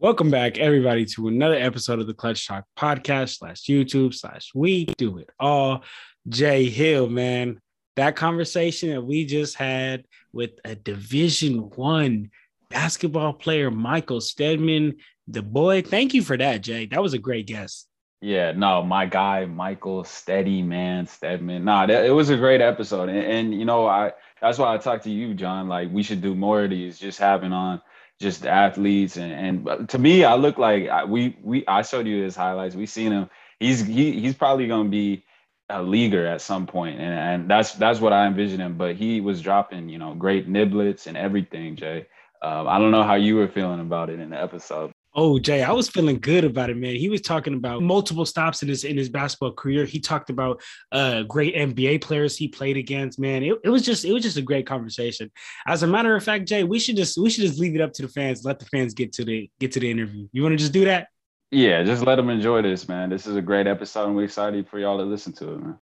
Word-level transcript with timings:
Welcome 0.00 0.30
back, 0.30 0.58
everybody, 0.58 1.04
to 1.06 1.26
another 1.26 1.56
episode 1.56 1.98
of 1.98 2.06
the 2.06 2.14
Clutch 2.14 2.46
Talk 2.46 2.64
podcast 2.78 3.38
slash 3.38 3.62
YouTube 3.62 4.14
slash 4.14 4.52
We 4.54 4.84
Do 4.84 5.18
It 5.18 5.28
All. 5.40 5.82
Jay 6.28 6.70
Hill, 6.70 7.08
man, 7.08 7.60
that 7.96 8.14
conversation 8.14 8.90
that 8.90 9.02
we 9.02 9.26
just 9.26 9.56
had 9.56 10.04
with 10.32 10.52
a 10.64 10.76
Division 10.76 11.70
One 11.74 12.30
basketball 12.70 13.32
player, 13.32 13.72
Michael 13.72 14.20
Stedman, 14.20 14.98
the 15.26 15.42
boy. 15.42 15.82
Thank 15.82 16.14
you 16.14 16.22
for 16.22 16.36
that, 16.36 16.60
Jay. 16.60 16.86
That 16.86 17.02
was 17.02 17.14
a 17.14 17.18
great 17.18 17.48
guest. 17.48 17.88
Yeah, 18.20 18.52
no, 18.52 18.84
my 18.84 19.04
guy 19.04 19.46
Michael 19.46 20.04
Steady 20.04 20.62
Man 20.62 21.08
Stedman. 21.08 21.64
Nah, 21.64 21.88
it 21.88 22.14
was 22.14 22.30
a 22.30 22.36
great 22.36 22.60
episode, 22.60 23.08
and, 23.08 23.18
and 23.18 23.52
you 23.54 23.64
know, 23.64 23.88
I 23.88 24.12
that's 24.40 24.58
why 24.58 24.72
I 24.72 24.78
talked 24.78 25.04
to 25.04 25.10
you, 25.10 25.34
John. 25.34 25.66
Like 25.66 25.90
we 25.90 26.04
should 26.04 26.20
do 26.20 26.36
more 26.36 26.62
of 26.62 26.70
these, 26.70 27.00
just 27.00 27.18
having 27.18 27.52
on 27.52 27.82
just 28.20 28.46
athletes 28.46 29.16
and 29.16 29.66
and 29.66 29.88
to 29.90 29.98
me, 29.98 30.24
I 30.24 30.34
look 30.34 30.58
like 30.58 30.88
I, 30.88 31.04
we 31.04 31.36
we 31.42 31.66
I 31.66 31.82
showed 31.82 32.06
you 32.06 32.22
his 32.22 32.36
highlights. 32.36 32.74
We 32.74 32.86
seen 32.86 33.12
him. 33.12 33.30
He's 33.60 33.80
he 33.80 34.20
he's 34.20 34.34
probably 34.34 34.66
gonna 34.66 34.88
be 34.88 35.24
a 35.70 35.82
leaguer 35.82 36.26
at 36.26 36.40
some 36.40 36.66
point, 36.66 36.98
and 37.00 37.12
and 37.42 37.50
that's 37.50 37.74
that's 37.74 38.00
what 38.00 38.12
I 38.12 38.26
envision 38.26 38.60
him. 38.60 38.76
But 38.78 38.96
he 38.96 39.20
was 39.20 39.40
dropping 39.42 39.88
you 39.88 39.98
know 39.98 40.14
great 40.14 40.48
niblets 40.48 41.06
and 41.06 41.16
everything, 41.16 41.76
Jay. 41.76 42.06
Um, 42.42 42.68
I 42.68 42.78
don't 42.78 42.92
know 42.92 43.02
how 43.04 43.14
you 43.16 43.36
were 43.36 43.48
feeling 43.48 43.80
about 43.80 44.10
it 44.10 44.20
in 44.20 44.30
the 44.30 44.40
episode. 44.40 44.92
Oh, 45.20 45.36
Jay, 45.36 45.64
I 45.64 45.72
was 45.72 45.88
feeling 45.88 46.20
good 46.20 46.44
about 46.44 46.70
it, 46.70 46.76
man. 46.76 46.94
He 46.94 47.08
was 47.08 47.22
talking 47.22 47.54
about 47.54 47.82
multiple 47.82 48.24
stops 48.24 48.62
in 48.62 48.68
his 48.68 48.84
in 48.84 48.96
his 48.96 49.08
basketball 49.08 49.50
career. 49.50 49.84
He 49.84 49.98
talked 49.98 50.30
about 50.30 50.62
uh 50.92 51.24
great 51.24 51.56
NBA 51.56 52.02
players 52.02 52.36
he 52.36 52.46
played 52.46 52.76
against. 52.76 53.18
Man, 53.18 53.42
it, 53.42 53.58
it 53.64 53.68
was 53.68 53.82
just 53.82 54.04
it 54.04 54.12
was 54.12 54.22
just 54.22 54.36
a 54.36 54.42
great 54.42 54.64
conversation. 54.64 55.28
As 55.66 55.82
a 55.82 55.88
matter 55.88 56.14
of 56.14 56.22
fact, 56.22 56.46
Jay, 56.46 56.62
we 56.62 56.78
should 56.78 56.94
just 56.94 57.18
we 57.18 57.30
should 57.30 57.42
just 57.42 57.58
leave 57.58 57.74
it 57.74 57.80
up 57.80 57.92
to 57.94 58.02
the 58.02 58.08
fans. 58.08 58.44
Let 58.44 58.60
the 58.60 58.66
fans 58.66 58.94
get 58.94 59.12
to 59.14 59.24
the 59.24 59.50
get 59.58 59.72
to 59.72 59.80
the 59.80 59.90
interview. 59.90 60.28
You 60.30 60.44
want 60.44 60.52
to 60.52 60.56
just 60.56 60.72
do 60.72 60.84
that? 60.84 61.08
Yeah, 61.50 61.82
just 61.82 62.04
let 62.04 62.14
them 62.14 62.30
enjoy 62.30 62.62
this, 62.62 62.88
man. 62.88 63.10
This 63.10 63.26
is 63.26 63.34
a 63.34 63.42
great 63.42 63.66
episode, 63.66 64.06
and 64.06 64.14
we're 64.14 64.22
excited 64.22 64.68
for 64.68 64.78
y'all 64.78 64.98
to 64.98 65.04
listen 65.04 65.32
to 65.32 65.54
it, 65.54 65.60
man. 65.60 65.78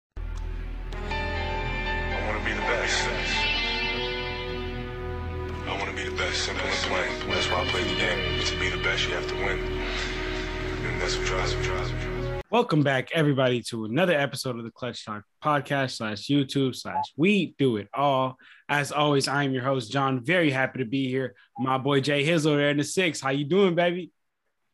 Want 6.34 6.46
to 6.48 6.54
be 6.54 6.60
the 6.60 6.70
best. 6.70 6.82
Simple 6.84 7.02
and 7.02 7.20
plain. 7.22 7.30
That's 7.30 7.50
why 7.50 7.62
I 7.62 7.68
play 7.68 7.84
the 7.84 7.96
game. 7.96 8.46
To 8.46 8.60
be 8.60 8.70
the 8.70 8.84
best, 8.84 9.08
you 9.08 9.14
have 9.14 9.28
to 9.28 9.36
win. 9.36 9.60
And 9.60 11.02
that's 11.02 11.18
what 11.18 11.26
drives 11.28 11.56
me. 11.56 11.64
Drives 11.64 11.94
me. 11.94 12.00
Drives 12.00 12.28
me. 12.28 12.42
Welcome 12.50 12.84
back, 12.84 13.10
everybody, 13.14 13.62
to 13.70 13.86
another 13.86 14.14
episode 14.14 14.58
of 14.58 14.64
the 14.64 14.72
Clutch 14.72 15.06
Talk 15.06 15.24
podcast 15.44 15.98
slash 15.98 16.28
YouTube 16.28 16.76
slash 16.76 17.06
We 17.18 17.56
Do 17.58 17.78
It 17.78 17.88
All. 17.94 18.38
As 18.70 18.92
always, 18.92 19.28
I 19.28 19.44
am 19.44 19.54
your 19.54 19.64
host, 19.64 19.92
John. 19.92 20.24
Very 20.24 20.52
happy 20.52 20.80
to 20.80 20.86
be 20.86 21.08
here. 21.08 21.36
My 21.58 21.78
boy 21.78 22.02
Jay 22.02 22.26
Hizzle 22.26 22.58
there 22.58 22.70
in 22.70 22.78
the 22.78 22.84
six. 22.84 23.22
How 23.22 23.30
you 23.30 23.46
doing, 23.46 23.76
baby? 23.76 24.12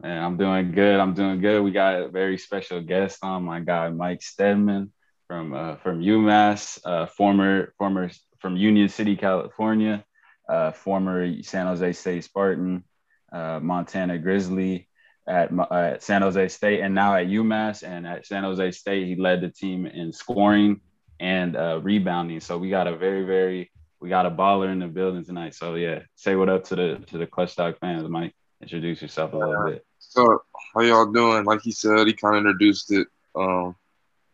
Man, 0.02 0.24
I'm 0.24 0.38
doing 0.38 0.72
good. 0.72 1.00
I'm 1.00 1.14
doing 1.14 1.42
good. 1.42 1.62
We 1.62 1.72
got 1.72 2.02
a 2.02 2.08
very 2.08 2.38
special 2.38 2.82
guest 2.82 3.20
on, 3.22 3.44
my 3.44 3.60
guy 3.60 3.90
Mike 3.90 4.22
Stedman 4.22 4.94
from 5.28 5.54
uh, 5.54 5.76
from 5.78 6.02
UMass, 6.02 6.80
uh, 6.86 7.06
former 7.06 7.74
former 7.78 8.10
from 8.40 8.56
Union 8.56 8.88
City, 8.88 9.18
California, 9.18 10.06
uh, 10.50 10.72
former 10.72 11.42
San 11.44 11.68
Jose 11.68 11.94
State 11.94 12.24
Spartan, 12.24 12.84
uh, 13.32 13.60
Montana 13.62 14.18
Grizzly 14.18 14.90
at, 15.28 15.52
at 15.72 16.02
San 16.02 16.24
Jose 16.24 16.48
State, 16.50 16.82
and 16.82 16.96
now 16.96 17.16
at 17.16 17.28
UMass. 17.28 17.84
And 17.84 18.08
at 18.08 18.26
San 18.26 18.44
Jose 18.44 18.72
State, 18.72 19.08
he 19.08 19.16
led 19.16 19.42
the 19.42 19.50
team 19.50 19.86
in 19.86 20.12
scoring 20.12 20.82
and 21.20 21.56
uh, 21.56 21.80
rebounding. 21.82 22.40
So 22.40 22.58
we 22.58 22.70
got 22.70 22.88
a 22.88 22.98
very 22.98 23.24
very 23.24 23.72
we 24.02 24.10
got 24.10 24.26
a 24.26 24.32
baller 24.32 24.72
in 24.72 24.80
the 24.80 24.88
building 24.88 25.24
tonight. 25.24 25.54
So 25.54 25.76
yeah, 25.76 26.00
say 26.16 26.36
what 26.36 26.50
up 26.50 26.64
to 26.66 26.76
the 26.76 27.04
to 27.08 27.18
the 27.18 27.28
Clutch 27.28 27.56
Talk 27.56 27.80
fans, 27.80 28.08
Mike. 28.10 28.34
Introduce 28.62 29.02
yourself 29.02 29.34
a 29.34 29.38
little 29.38 29.66
bit. 29.66 29.86
So 30.00 30.42
how 30.74 30.82
y'all 30.82 31.12
doing? 31.12 31.46
Like 31.46 31.62
he 31.62 31.72
said, 31.72 32.08
he 32.08 32.14
kind 32.14 32.36
of 32.36 32.40
introduced 32.40 32.92
it. 32.92 33.08
Um, 33.36 33.76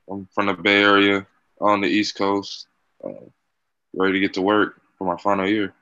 I'm 0.10 0.28
from 0.34 0.48
the 0.48 0.54
Bay 0.54 0.82
Area 0.82 1.28
on 1.60 1.82
the 1.82 1.88
East 1.88 2.16
Coast. 2.16 2.68
Uh, 3.04 3.30
ready 3.94 4.14
to 4.14 4.20
get 4.20 4.34
to 4.36 4.42
work 4.42 4.82
for 4.98 5.06
my 5.06 5.18
final 5.22 5.48
year. 5.48 5.74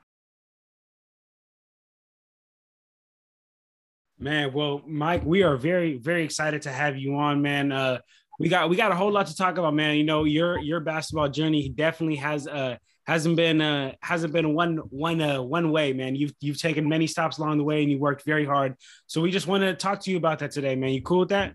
Man, 4.18 4.52
well, 4.52 4.80
Mike, 4.86 5.24
we 5.24 5.42
are 5.42 5.56
very, 5.56 5.98
very 5.98 6.24
excited 6.24 6.62
to 6.62 6.70
have 6.70 6.96
you 6.96 7.16
on, 7.16 7.42
man. 7.42 7.72
Uh, 7.72 7.98
we 8.38 8.48
got 8.48 8.68
we 8.68 8.76
got 8.76 8.92
a 8.92 8.94
whole 8.94 9.10
lot 9.10 9.26
to 9.26 9.36
talk 9.36 9.58
about, 9.58 9.74
man. 9.74 9.96
You 9.96 10.04
know, 10.04 10.24
your 10.24 10.58
your 10.58 10.80
basketball 10.80 11.28
journey 11.28 11.68
definitely 11.68 12.16
has 12.16 12.46
uh 12.46 12.76
hasn't 13.06 13.36
been 13.36 13.60
uh 13.60 13.92
hasn't 14.02 14.32
been 14.32 14.54
one 14.54 14.76
one 14.90 15.20
uh 15.20 15.42
one 15.42 15.70
way, 15.70 15.92
man. 15.92 16.16
You've 16.16 16.34
you've 16.40 16.60
taken 16.60 16.88
many 16.88 17.06
stops 17.06 17.38
along 17.38 17.58
the 17.58 17.64
way 17.64 17.82
and 17.82 17.90
you 17.90 17.98
worked 17.98 18.24
very 18.24 18.44
hard. 18.44 18.76
So 19.06 19.20
we 19.20 19.30
just 19.30 19.46
want 19.46 19.62
to 19.62 19.74
talk 19.74 20.00
to 20.00 20.10
you 20.10 20.16
about 20.16 20.40
that 20.40 20.50
today, 20.50 20.74
man. 20.74 20.90
You 20.90 21.02
cool 21.02 21.20
with 21.20 21.28
that? 21.30 21.54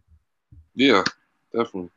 Yeah, 0.76 1.04
definitely. 1.54 1.90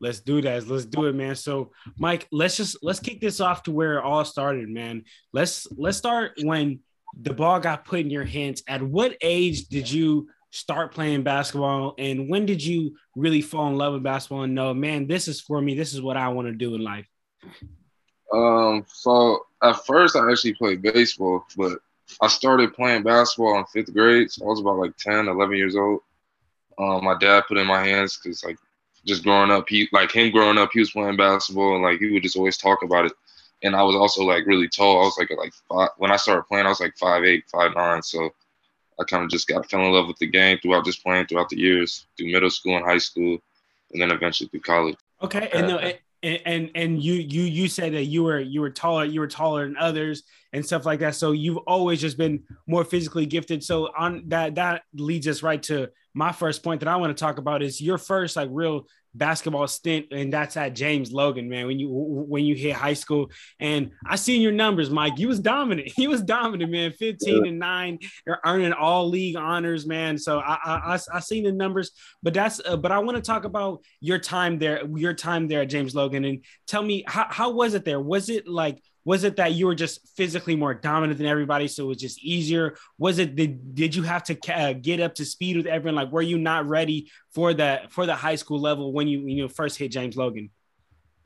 Let's 0.00 0.20
do 0.20 0.42
that. 0.42 0.66
Let's 0.68 0.84
do 0.84 1.06
it, 1.06 1.14
man. 1.14 1.36
So, 1.36 1.72
Mike, 1.96 2.28
let's 2.30 2.58
just 2.58 2.76
let's 2.82 3.00
kick 3.00 3.20
this 3.20 3.40
off 3.40 3.62
to 3.62 3.70
where 3.70 3.98
it 3.98 4.04
all 4.04 4.24
started, 4.26 4.68
man. 4.68 5.04
Let's 5.32 5.66
let's 5.76 5.96
start 5.96 6.32
when 6.42 6.80
the 7.20 7.32
ball 7.32 7.60
got 7.60 7.84
put 7.84 8.00
in 8.00 8.10
your 8.10 8.24
hands. 8.24 8.62
At 8.68 8.82
what 8.82 9.16
age 9.20 9.68
did 9.68 9.90
you 9.90 10.28
start 10.50 10.92
playing 10.92 11.22
basketball, 11.22 11.94
and 11.98 12.28
when 12.28 12.46
did 12.46 12.62
you 12.62 12.96
really 13.14 13.42
fall 13.42 13.68
in 13.68 13.76
love 13.76 13.94
with 13.94 14.02
basketball 14.02 14.42
and 14.42 14.54
know, 14.54 14.72
man, 14.74 15.06
this 15.06 15.28
is 15.28 15.40
for 15.40 15.60
me. 15.60 15.74
This 15.74 15.92
is 15.94 16.00
what 16.00 16.16
I 16.16 16.28
want 16.28 16.48
to 16.48 16.54
do 16.54 16.74
in 16.74 16.82
life. 16.82 17.06
Um, 18.32 18.84
so 18.88 19.46
at 19.62 19.84
first 19.86 20.16
I 20.16 20.30
actually 20.30 20.54
played 20.54 20.82
baseball, 20.82 21.44
but 21.56 21.78
I 22.20 22.28
started 22.28 22.74
playing 22.74 23.02
basketball 23.02 23.58
in 23.58 23.64
fifth 23.66 23.92
grade. 23.92 24.30
So 24.30 24.44
I 24.44 24.48
was 24.48 24.60
about 24.60 24.78
like 24.78 24.96
10, 24.96 25.28
11 25.28 25.56
years 25.56 25.76
old. 25.76 26.00
Um, 26.78 27.04
my 27.04 27.16
dad 27.18 27.44
put 27.48 27.56
in 27.56 27.66
my 27.66 27.84
hands 27.84 28.18
because 28.18 28.44
like 28.44 28.58
just 29.06 29.22
growing 29.22 29.50
up, 29.50 29.68
he 29.68 29.88
like 29.92 30.12
him 30.12 30.30
growing 30.30 30.58
up, 30.58 30.70
he 30.72 30.80
was 30.80 30.90
playing 30.90 31.16
basketball 31.16 31.74
and 31.74 31.82
like 31.82 31.98
he 31.98 32.10
would 32.10 32.22
just 32.22 32.36
always 32.36 32.58
talk 32.58 32.82
about 32.82 33.06
it. 33.06 33.12
And 33.62 33.74
I 33.74 33.82
was 33.82 33.96
also 33.96 34.22
like 34.22 34.46
really 34.46 34.68
tall. 34.68 35.02
I 35.02 35.04
was 35.04 35.18
like 35.18 35.30
like 35.36 35.52
five, 35.68 35.90
when 35.98 36.12
I 36.12 36.16
started 36.16 36.44
playing, 36.44 36.66
I 36.66 36.70
was 36.70 36.80
like 36.80 36.96
five 36.96 37.24
eight, 37.24 37.44
five 37.50 37.74
nine. 37.74 38.02
So 38.02 38.30
I 39.00 39.04
kind 39.04 39.24
of 39.24 39.30
just 39.30 39.48
got 39.48 39.68
fell 39.70 39.80
in 39.80 39.92
love 39.92 40.08
with 40.08 40.18
the 40.18 40.26
game 40.26 40.58
throughout 40.62 40.84
just 40.84 41.02
playing 41.02 41.26
throughout 41.26 41.48
the 41.48 41.58
years, 41.58 42.06
through 42.16 42.32
middle 42.32 42.50
school 42.50 42.76
and 42.76 42.84
high 42.84 42.98
school, 42.98 43.38
and 43.92 44.02
then 44.02 44.10
eventually 44.10 44.48
through 44.48 44.60
college. 44.60 44.96
Okay, 45.22 45.48
and 45.52 45.68
no, 45.68 45.78
and, 46.22 46.40
and 46.44 46.70
and 46.74 47.02
you 47.02 47.14
you 47.14 47.42
you 47.42 47.68
said 47.68 47.92
that 47.94 48.04
you 48.04 48.22
were 48.24 48.40
you 48.40 48.60
were 48.60 48.70
taller 48.70 49.04
you 49.04 49.20
were 49.20 49.28
taller 49.28 49.64
than 49.64 49.76
others 49.76 50.22
and 50.52 50.64
stuff 50.64 50.86
like 50.86 51.00
that 51.00 51.14
so 51.14 51.32
you've 51.32 51.58
always 51.58 52.00
just 52.00 52.16
been 52.16 52.42
more 52.66 52.84
physically 52.84 53.26
gifted 53.26 53.62
so 53.62 53.90
on 53.96 54.22
that 54.28 54.54
that 54.54 54.82
leads 54.94 55.28
us 55.28 55.42
right 55.42 55.62
to 55.62 55.88
my 56.16 56.32
first 56.32 56.64
point 56.64 56.80
that 56.80 56.88
i 56.88 56.96
want 56.96 57.16
to 57.16 57.20
talk 57.20 57.38
about 57.38 57.62
is 57.62 57.80
your 57.80 57.98
first 57.98 58.36
like 58.36 58.48
real 58.50 58.86
basketball 59.14 59.66
stint 59.66 60.06
and 60.10 60.32
that's 60.32 60.56
at 60.56 60.74
james 60.74 61.12
logan 61.12 61.48
man 61.48 61.66
when 61.66 61.78
you 61.78 61.88
when 61.90 62.44
you 62.44 62.54
hit 62.54 62.74
high 62.74 62.92
school. 62.92 63.30
And 63.60 63.90
i 64.06 64.16
seen 64.16 64.42
your 64.42 64.52
numbers 64.52 64.90
mike. 64.90 65.18
You 65.18 65.28
was 65.28 65.40
dominant. 65.40 65.92
He 65.96 66.08
was 66.08 66.22
dominant 66.22 66.70
man. 66.70 66.92
15 66.92 67.44
yeah. 67.44 67.48
and 67.48 67.58
9 67.58 67.98
you're 68.26 68.40
earning 68.44 68.72
all 68.72 69.08
league 69.08 69.36
honors 69.36 69.86
man. 69.86 70.18
So 70.18 70.38
i 70.38 70.58
i 70.64 70.98
i, 71.12 71.20
seen 71.20 71.44
the 71.44 71.52
numbers 71.52 71.92
but 72.22 72.34
that's 72.34 72.60
uh, 72.64 72.76
but 72.76 72.92
i 72.92 72.98
want 72.98 73.16
to 73.16 73.22
talk 73.22 73.44
about 73.44 73.82
your 74.00 74.18
time 74.18 74.58
there 74.58 74.86
your 74.96 75.14
time 75.14 75.48
there 75.48 75.62
at 75.62 75.68
james 75.68 75.94
logan. 75.94 76.24
And 76.24 76.44
tell 76.66 76.82
me 76.82 77.04
how, 77.06 77.26
how 77.28 77.50
was 77.50 77.74
it 77.74 77.84
there? 77.84 78.00
Was 78.00 78.28
it 78.28 78.46
like 78.46 78.82
was 79.06 79.22
it 79.22 79.36
that 79.36 79.52
you 79.52 79.66
were 79.66 79.74
just 79.76 80.06
physically 80.16 80.56
more 80.56 80.74
dominant 80.74 81.16
than 81.16 81.28
everybody 81.28 81.68
so 81.68 81.84
it 81.84 81.86
was 81.86 81.96
just 81.96 82.18
easier? 82.22 82.76
Was 82.98 83.20
it 83.20 83.36
did, 83.36 83.72
did 83.72 83.94
you 83.94 84.02
have 84.02 84.24
to 84.24 84.36
uh, 84.52 84.72
get 84.72 84.98
up 84.98 85.14
to 85.14 85.24
speed 85.24 85.56
with 85.56 85.66
everyone? 85.66 85.94
Like 85.94 86.12
were 86.12 86.22
you 86.22 86.38
not 86.38 86.66
ready 86.66 87.08
for 87.32 87.54
that 87.54 87.92
for 87.92 88.04
the 88.04 88.16
high 88.16 88.34
school 88.34 88.60
level 88.60 88.92
when 88.92 89.06
you 89.06 89.20
you 89.20 89.42
know 89.42 89.48
first 89.48 89.78
hit 89.78 89.92
james 89.92 90.16
logan? 90.16 90.50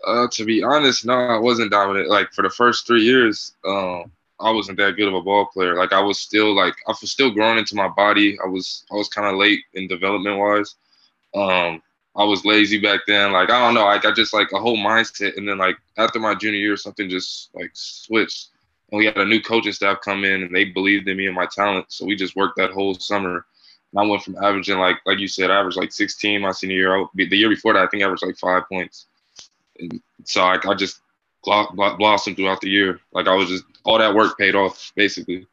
Uh 0.06 0.28
to 0.32 0.44
be 0.44 0.62
honest 0.62 1.06
no 1.06 1.14
i 1.14 1.38
wasn't 1.38 1.70
dominant. 1.70 2.10
Like 2.10 2.30
for 2.32 2.42
the 2.42 2.50
first 2.50 2.86
three 2.86 3.02
years 3.02 3.56
um 3.66 4.12
i 4.38 4.50
wasn't 4.50 4.76
that 4.76 4.96
good 4.96 5.08
of 5.08 5.14
a 5.14 5.22
ball 5.22 5.46
player. 5.46 5.74
Like 5.74 5.94
i 5.94 6.02
was 6.02 6.18
still 6.18 6.54
like 6.54 6.74
i 6.86 6.94
was 7.00 7.10
still 7.10 7.30
growing 7.30 7.56
into 7.58 7.76
my 7.76 7.88
body. 7.88 8.38
I 8.44 8.46
was 8.46 8.84
i 8.92 8.94
was 8.94 9.08
kind 9.08 9.26
of 9.26 9.36
late 9.36 9.60
in 9.72 9.88
development 9.88 10.38
wise 10.38 10.74
um 11.34 11.80
I 12.16 12.24
was 12.24 12.44
lazy 12.44 12.78
back 12.78 13.00
then. 13.06 13.32
Like 13.32 13.50
I 13.50 13.60
don't 13.60 13.74
know, 13.74 13.84
like 13.84 14.04
I 14.04 14.12
just 14.12 14.34
like 14.34 14.52
a 14.52 14.58
whole 14.60 14.76
mindset. 14.76 15.36
And 15.36 15.48
then 15.48 15.58
like 15.58 15.76
after 15.96 16.18
my 16.18 16.34
junior 16.34 16.58
year, 16.58 16.76
something 16.76 17.08
just 17.08 17.54
like 17.54 17.70
switched. 17.74 18.48
And 18.90 18.98
we 18.98 19.06
had 19.06 19.18
a 19.18 19.24
new 19.24 19.40
coaching 19.40 19.72
staff 19.72 19.98
come 20.04 20.24
in, 20.24 20.42
and 20.42 20.54
they 20.54 20.64
believed 20.64 21.08
in 21.08 21.16
me 21.16 21.26
and 21.26 21.36
my 21.36 21.46
talent. 21.46 21.86
So 21.88 22.04
we 22.04 22.16
just 22.16 22.36
worked 22.36 22.56
that 22.56 22.72
whole 22.72 22.94
summer. 22.94 23.46
And 23.92 24.00
I 24.00 24.06
went 24.06 24.22
from 24.22 24.36
averaging 24.42 24.78
like 24.78 24.96
like 25.06 25.18
you 25.18 25.28
said, 25.28 25.50
I 25.50 25.60
averaged 25.60 25.76
like 25.78 25.92
16 25.92 26.40
my 26.40 26.52
senior 26.52 26.76
year. 26.76 27.06
The 27.14 27.36
year 27.36 27.48
before 27.48 27.74
that, 27.74 27.84
I 27.84 27.86
think 27.88 28.02
I 28.02 28.06
averaged 28.06 28.26
like 28.26 28.38
five 28.38 28.64
points. 28.68 29.06
And 29.78 30.00
so 30.24 30.42
I, 30.42 30.58
I 30.68 30.74
just 30.74 31.00
blossomed 31.44 32.36
throughout 32.36 32.60
the 32.60 32.70
year. 32.70 33.00
Like 33.12 33.28
I 33.28 33.34
was 33.34 33.48
just 33.48 33.64
all 33.84 33.98
that 33.98 34.14
work 34.14 34.36
paid 34.36 34.54
off 34.54 34.92
basically. 34.96 35.46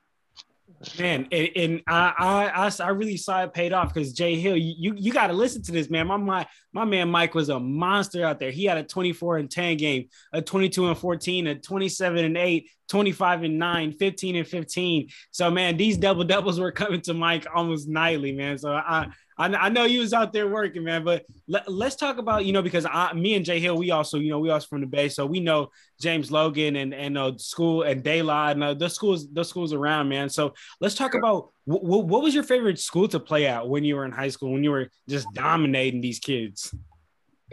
Man, 1.00 1.28
and, 1.32 1.50
and 1.56 1.82
I, 1.88 2.70
I 2.80 2.86
I 2.86 2.90
really 2.90 3.18
saw 3.18 3.44
it 3.44 3.54
paid 3.54 3.74
off 3.74 3.92
because 3.92 4.14
Jay 4.14 4.36
Hill, 4.36 4.56
you 4.56 4.94
you 4.96 5.12
got 5.12 5.28
to 5.28 5.34
listen 5.34 5.64
to 5.64 5.72
this, 5.72 5.90
man. 5.90 6.06
My, 6.06 6.18
my 6.18 6.48
my 6.72 6.86
man 6.86 7.10
Mike 7.10 7.34
was 7.34 7.50
a 7.50 7.60
monster 7.60 8.24
out 8.24 8.40
there. 8.40 8.52
He 8.52 8.66
had 8.66 8.78
a 8.78 8.84
24 8.84 9.38
and 9.38 9.50
10 9.50 9.78
game, 9.78 10.08
a 10.34 10.42
22 10.42 10.88
and 10.88 10.98
14, 10.98 11.48
a 11.48 11.56
27 11.56 12.26
and 12.26 12.38
8, 12.38 12.70
25 12.90 13.44
and 13.44 13.60
9, 13.60 13.92
15 13.94 14.36
and 14.36 14.48
15. 14.48 15.10
So 15.32 15.52
man, 15.52 15.78
these 15.78 15.98
double 15.98 16.24
doubles 16.24 16.60
were 16.60 16.72
coming 16.72 17.02
to 17.02 17.14
Mike 17.14 17.46
almost 17.54 17.88
nightly, 17.88 18.32
man. 18.32 18.58
So 18.58 18.72
I 18.72 19.08
I, 19.38 19.48
I 19.48 19.70
know 19.70 19.86
you 19.86 20.00
was 20.00 20.14
out 20.14 20.34
there 20.34 20.48
working, 20.48 20.84
man. 20.84 21.04
But 21.04 21.26
let, 21.48 21.68
us 21.68 21.96
talk 21.96 22.18
about 22.18 22.46
you 22.46 22.54
know 22.54 22.62
because 22.62 22.86
I, 22.86 23.14
me 23.14 23.36
and 23.36 23.46
Jay 23.46 23.60
Hill, 23.60 23.78
we 23.78 23.92
also 23.92 24.18
you 24.18 24.30
know 24.30 24.40
we 24.40 24.50
also 24.50 24.68
from 24.68 24.82
the 24.82 24.88
Bay, 24.88 25.10
so 25.10 25.26
we 25.26 25.40
know 25.40 25.70
James 26.02 26.32
Logan 26.32 26.76
and 26.76 26.94
and 26.94 27.18
uh, 27.18 27.34
school 27.38 27.84
and 27.84 28.04
Daylight 28.04 28.56
and 28.56 28.64
uh, 28.64 28.74
the 28.74 28.90
schools 28.90 29.32
the 29.32 29.44
schools 29.44 29.74
around, 29.74 30.10
man. 30.10 30.30
So 30.30 30.54
let's 30.82 30.96
talk 30.96 31.14
about 31.14 31.52
w- 31.68 31.86
w- 31.86 32.06
what 32.06 32.24
was 32.24 32.34
your 32.34 32.44
favorite 32.44 32.80
school 32.80 33.08
to 33.10 33.20
play 33.20 33.48
at 33.48 33.68
when 33.68 33.84
you 33.84 33.96
were 33.96 34.06
in 34.06 34.12
high 34.12 34.30
school 34.30 34.52
when 34.52 34.64
you 34.64 34.72
were 34.72 34.90
just 35.08 35.28
dominating 35.34 36.02
these 36.02 36.20
kids. 36.20 36.74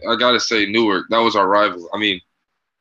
I 0.08 0.16
gotta 0.16 0.40
say 0.40 0.66
Newark. 0.66 1.06
That 1.10 1.18
was 1.18 1.36
our 1.36 1.46
rival. 1.46 1.88
I 1.92 1.98
mean, 1.98 2.20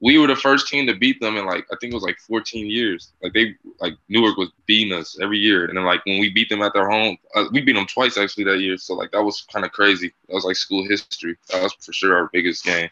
we 0.03 0.17
were 0.17 0.27
the 0.27 0.35
first 0.35 0.67
team 0.67 0.85
to 0.85 0.93
beat 0.93 1.21
them 1.21 1.37
in 1.37 1.45
like 1.45 1.65
I 1.71 1.77
think 1.79 1.93
it 1.93 1.95
was 1.95 2.03
like 2.03 2.19
14 2.19 2.69
years. 2.69 3.13
Like 3.23 3.31
they 3.31 3.55
like 3.79 3.93
Newark 4.09 4.35
was 4.35 4.51
beating 4.65 4.91
us 4.91 5.17
every 5.21 5.39
year, 5.39 5.65
and 5.65 5.77
then 5.77 5.85
like 5.85 6.05
when 6.05 6.19
we 6.19 6.29
beat 6.29 6.49
them 6.49 6.61
at 6.61 6.73
their 6.73 6.89
home, 6.89 7.15
uh, 7.35 7.45
we 7.53 7.61
beat 7.61 7.75
them 7.75 7.85
twice 7.85 8.17
actually 8.17 8.43
that 8.43 8.59
year. 8.59 8.77
So 8.77 8.95
like 8.95 9.11
that 9.11 9.23
was 9.23 9.45
kind 9.51 9.65
of 9.65 9.71
crazy. 9.71 10.13
That 10.27 10.35
was 10.35 10.43
like 10.43 10.57
school 10.57 10.85
history. 10.85 11.37
That 11.49 11.63
was 11.63 11.73
for 11.79 11.93
sure 11.93 12.17
our 12.17 12.29
biggest 12.33 12.65
game. 12.65 12.89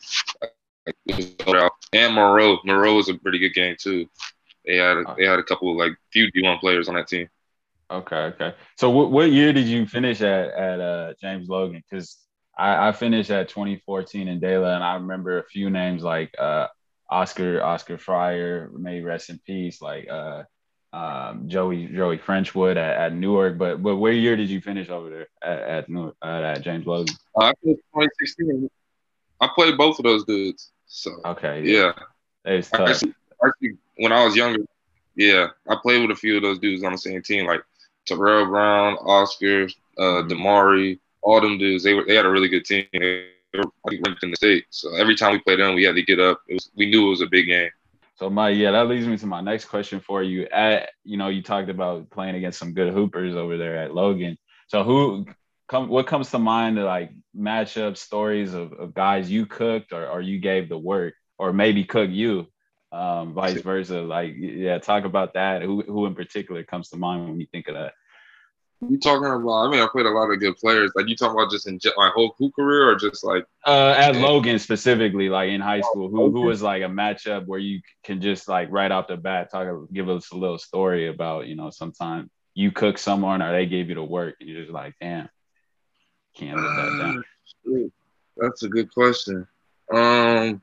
and 1.92 2.16
Moreau, 2.16 2.60
Moreau 2.63 2.96
was 2.96 3.10
a 3.10 3.16
pretty 3.16 3.40
good 3.40 3.54
game 3.54 3.75
too. 3.78 4.08
They 4.66 4.78
had 4.78 4.98
a, 4.98 5.16
they 5.18 5.25
had 5.25 5.38
a 5.38 5.44
couple 5.44 5.69
of 5.69 5.75
like 5.75 5.98
few 6.13 6.31
D1 6.31 6.62
players 6.62 6.88
on 6.88 6.96
that 6.96 7.10
team. 7.10 7.28
Okay, 7.92 8.16
okay. 8.16 8.56
So 8.78 8.90
what, 8.90 9.12
what 9.12 9.31
year 9.31 9.52
did 9.52 9.68
you 9.68 9.86
finish 9.86 10.22
at 10.22 10.52
at 10.52 10.80
uh, 10.80 11.13
James 11.19 11.50
Logan? 11.50 11.84
Because 11.90 12.18
I, 12.58 12.88
I, 12.88 12.92
finished 12.94 13.31
at 13.31 13.50
2014 13.50 14.30
in 14.30 14.40
Dela, 14.40 14.75
and 14.75 14.84
I 14.84 14.94
remember 14.94 15.40
a 15.40 15.44
few 15.44 15.69
names 15.69 16.04
like 16.04 16.34
uh, 16.40 16.68
Oscar 17.12 17.62
Oscar 17.62 17.98
Frayer, 17.98 18.72
may 18.72 19.02
rest 19.02 19.30
in 19.30 19.40
peace, 19.46 19.81
like 19.81 20.10
uh, 20.10 20.44
um, 20.94 21.48
Joey 21.48 21.88
Joey 21.88 22.18
Frenchwood 22.18 22.78
at, 22.78 22.98
at, 22.98 23.13
Newark. 23.13 23.58
But 23.58 23.84
but 23.84 23.98
what 23.98 24.10
year 24.10 24.38
did 24.38 24.50
you 24.50 24.62
finish 24.62 24.90
over 24.90 25.10
there 25.10 25.28
at 25.44 25.60
at, 25.60 25.90
Newark, 25.90 26.16
uh, 26.22 26.42
at 26.42 26.62
James 26.62 26.86
Logan? 26.86 27.13
Uh, 27.36 27.46
I 27.46 27.54
played 27.62 27.78
2016. 27.94 28.69
I 29.42 29.50
played 29.54 29.78
both 29.78 30.00
of 30.00 30.04
those 30.04 30.24
dudes. 30.24 30.72
So 30.88 31.12
okay, 31.25 31.63
yeah, 31.63 31.92
yeah. 32.46 32.54
it's 32.54 32.69
tough. 32.69 32.90
Actually, 32.90 33.13
actually, 33.46 33.78
when 33.98 34.13
I 34.13 34.24
was 34.24 34.36
younger, 34.36 34.66
yeah, 35.16 35.48
I 35.68 35.75
played 35.81 36.02
with 36.02 36.18
a 36.18 36.19
few 36.19 36.38
of 36.38 36.44
those 36.44 36.60
dudes 36.60 36.84
on 36.84 36.94
the 36.94 36.98
same 36.98 37.22
team, 37.22 37.46
like 37.46 37.62
Terrell 38.06 38.46
Brown, 38.46 38.94
Oscar, 39.02 39.66
uh, 39.98 40.02
mm-hmm. 40.02 40.31
Damari, 40.31 41.00
all 41.22 41.42
them 41.42 41.58
dudes. 41.58 41.84
They 41.84 41.94
were 41.94 42.06
they 42.06 42.16
had 42.16 42.25
a 42.25 42.30
really 42.30 42.48
good 42.48 42.66
team. 42.66 42.86
They 42.94 43.31
ranked 43.53 44.24
in 44.24 44.31
the 44.31 44.36
state. 44.36 44.65
So 44.69 44.95
every 44.95 45.15
time 45.15 45.33
we 45.33 45.39
played 45.39 45.59
them, 45.59 45.75
we 45.75 45.83
had 45.83 45.95
to 45.95 46.03
get 46.03 46.19
up. 46.19 46.42
Was, 46.50 46.71
we 46.75 46.89
knew 46.89 47.07
it 47.07 47.09
was 47.09 47.21
a 47.21 47.27
big 47.27 47.48
game. 47.48 47.69
So 48.15 48.30
my 48.30 48.50
yeah, 48.50 48.71
that 48.71 48.88
leads 48.88 49.07
me 49.07 49.18
to 49.18 49.25
my 49.25 49.42
next 49.42 49.65
question 49.65 50.00
for 50.00 50.21
you. 50.21 50.48
At 50.48 50.92
you 51.03 51.18
know, 51.18 51.30
you 51.30 51.42
talked 51.42 51.69
about 51.69 52.09
playing 52.12 52.36
against 52.36 52.59
some 52.59 52.74
good 52.74 52.94
hoopers 52.94 53.36
over 53.36 53.57
there 53.57 53.77
at 53.77 53.95
Logan. 53.95 54.38
So 54.68 54.83
who 54.83 55.25
come 55.68 55.89
what 55.89 56.06
comes 56.06 56.30
to 56.31 56.39
mind 56.39 56.77
like 56.83 57.12
matchup 57.36 57.98
stories 57.98 58.53
of, 58.53 58.74
of 58.74 58.94
guys 58.94 59.31
you 59.31 59.45
cooked 59.45 59.94
or, 59.94 60.07
or 60.07 60.21
you 60.21 60.38
gave 60.38 60.69
the 60.69 60.77
work 60.77 61.15
or 61.39 61.51
maybe 61.51 61.83
cook 61.83 62.09
you, 62.12 62.45
um, 62.92 63.33
vice 63.33 63.62
versa. 63.62 64.01
Like 64.01 64.36
yeah, 64.38 64.77
talk 64.77 65.06
about 65.06 65.33
that. 65.33 65.63
Who 65.63 65.81
who 65.81 66.06
in 66.06 66.13
particular 66.13 66.63
comes 66.63 66.89
to 66.89 66.98
mind 66.98 67.27
when 67.27 67.39
you 67.39 67.48
think 67.51 67.68
of 67.69 67.74
that? 67.74 67.94
You 68.89 68.98
talking 68.98 69.28
about? 69.28 69.68
I 69.68 69.69
mean, 69.69 69.80
I 69.80 69.88
played 69.92 70.07
a 70.07 70.10
lot 70.10 70.31
of 70.31 70.39
good 70.39 70.57
players. 70.57 70.92
Like 70.95 71.07
you 71.07 71.16
talking 71.16 71.39
about 71.39 71.51
just 71.51 71.68
in 71.68 71.80
my 71.98 72.10
whole 72.13 72.33
hoop 72.39 72.56
career, 72.56 72.89
or 72.89 72.95
just 72.95 73.24
like 73.24 73.45
uh, 73.66 73.94
at 73.95 74.16
Logan 74.16 74.57
specifically, 74.57 75.30
like 75.30 75.50
in 75.50 75.62
high 75.62 75.81
school, 75.81 76.10
who 76.10 76.31
who 76.31 76.42
was 76.42 76.63
like 76.63 76.81
a 76.81 76.88
matchup 76.88 77.45
where 77.45 77.60
you 77.60 77.81
can 78.04 78.22
just 78.22 78.48
like 78.48 78.72
right 78.72 78.92
off 78.92 79.07
the 79.07 79.18
bat 79.18 79.51
talk, 79.51 79.68
give 79.94 80.10
us 80.10 80.31
a 80.31 80.36
little 80.36 80.57
story 80.57 81.10
about 81.10 81.48
you 81.48 81.56
know 81.56 81.69
sometimes 81.69 82.30
you 82.56 82.72
cook 82.72 82.98
someone 82.98 83.42
or 83.42 83.51
they 83.51 83.68
gave 83.68 83.89
you 83.89 83.95
the 83.95 84.04
work 84.04 84.36
and 84.39 84.50
you're 84.50 84.62
just 84.62 84.74
like, 84.74 84.95
damn, 85.00 85.30
can't 86.36 86.57
live 86.57 86.75
that 86.75 86.98
down. 87.00 87.24
Uh, 87.68 87.88
that's 88.38 88.63
a 88.63 88.68
good 88.68 88.92
question. 88.92 89.48
Um, 89.94 90.62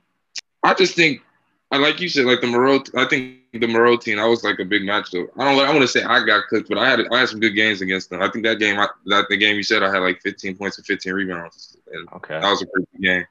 I 0.62 0.75
just 0.75 0.94
think 0.94 1.23
I 1.71 1.76
like 1.76 2.00
you 2.00 2.09
said, 2.09 2.26
like 2.26 2.41
the 2.41 2.47
Moreau. 2.47 2.82
I 2.97 3.05
think 3.05 3.38
the 3.60 3.69
Moreau 3.69 3.96
team. 3.96 4.19
I 4.19 4.26
was 4.26 4.44
like 4.44 4.58
a 4.58 4.64
big 4.64 4.82
matchup. 4.82 5.28
I 5.37 5.44
don't. 5.44 5.66
I 5.66 5.70
want 5.70 5.82
to 5.82 5.88
say 5.88 6.02
I 6.02 6.25
got 6.25 6.49
cooked, 6.49 6.69
but 6.69 6.78
I 6.78 6.88
had 6.88 7.00
I 7.12 7.20
had 7.20 7.28
some 7.28 7.40
good 7.40 7.55
games 7.55 7.81
against 7.81 8.10
them. 8.10 8.22
I 8.22 8.31
think 8.31 8.44
that 8.44 8.58
game, 8.58 8.78
I, 8.78 8.88
that 9.06 9.26
the 9.28 9.37
game 9.37 9.56
you 9.56 9.62
said, 9.62 9.82
I 9.82 9.90
had 9.90 9.99
like 9.99 10.20
15 10.22 10.56
points 10.56 10.78
and 10.78 10.87
15 10.87 11.12
rebounds. 11.12 11.76
And 11.93 12.08
okay, 12.14 12.40
that 12.40 12.50
was 12.50 12.62
a 12.62 12.66
pretty 12.66 12.88
good 12.93 13.02
game. 13.02 13.26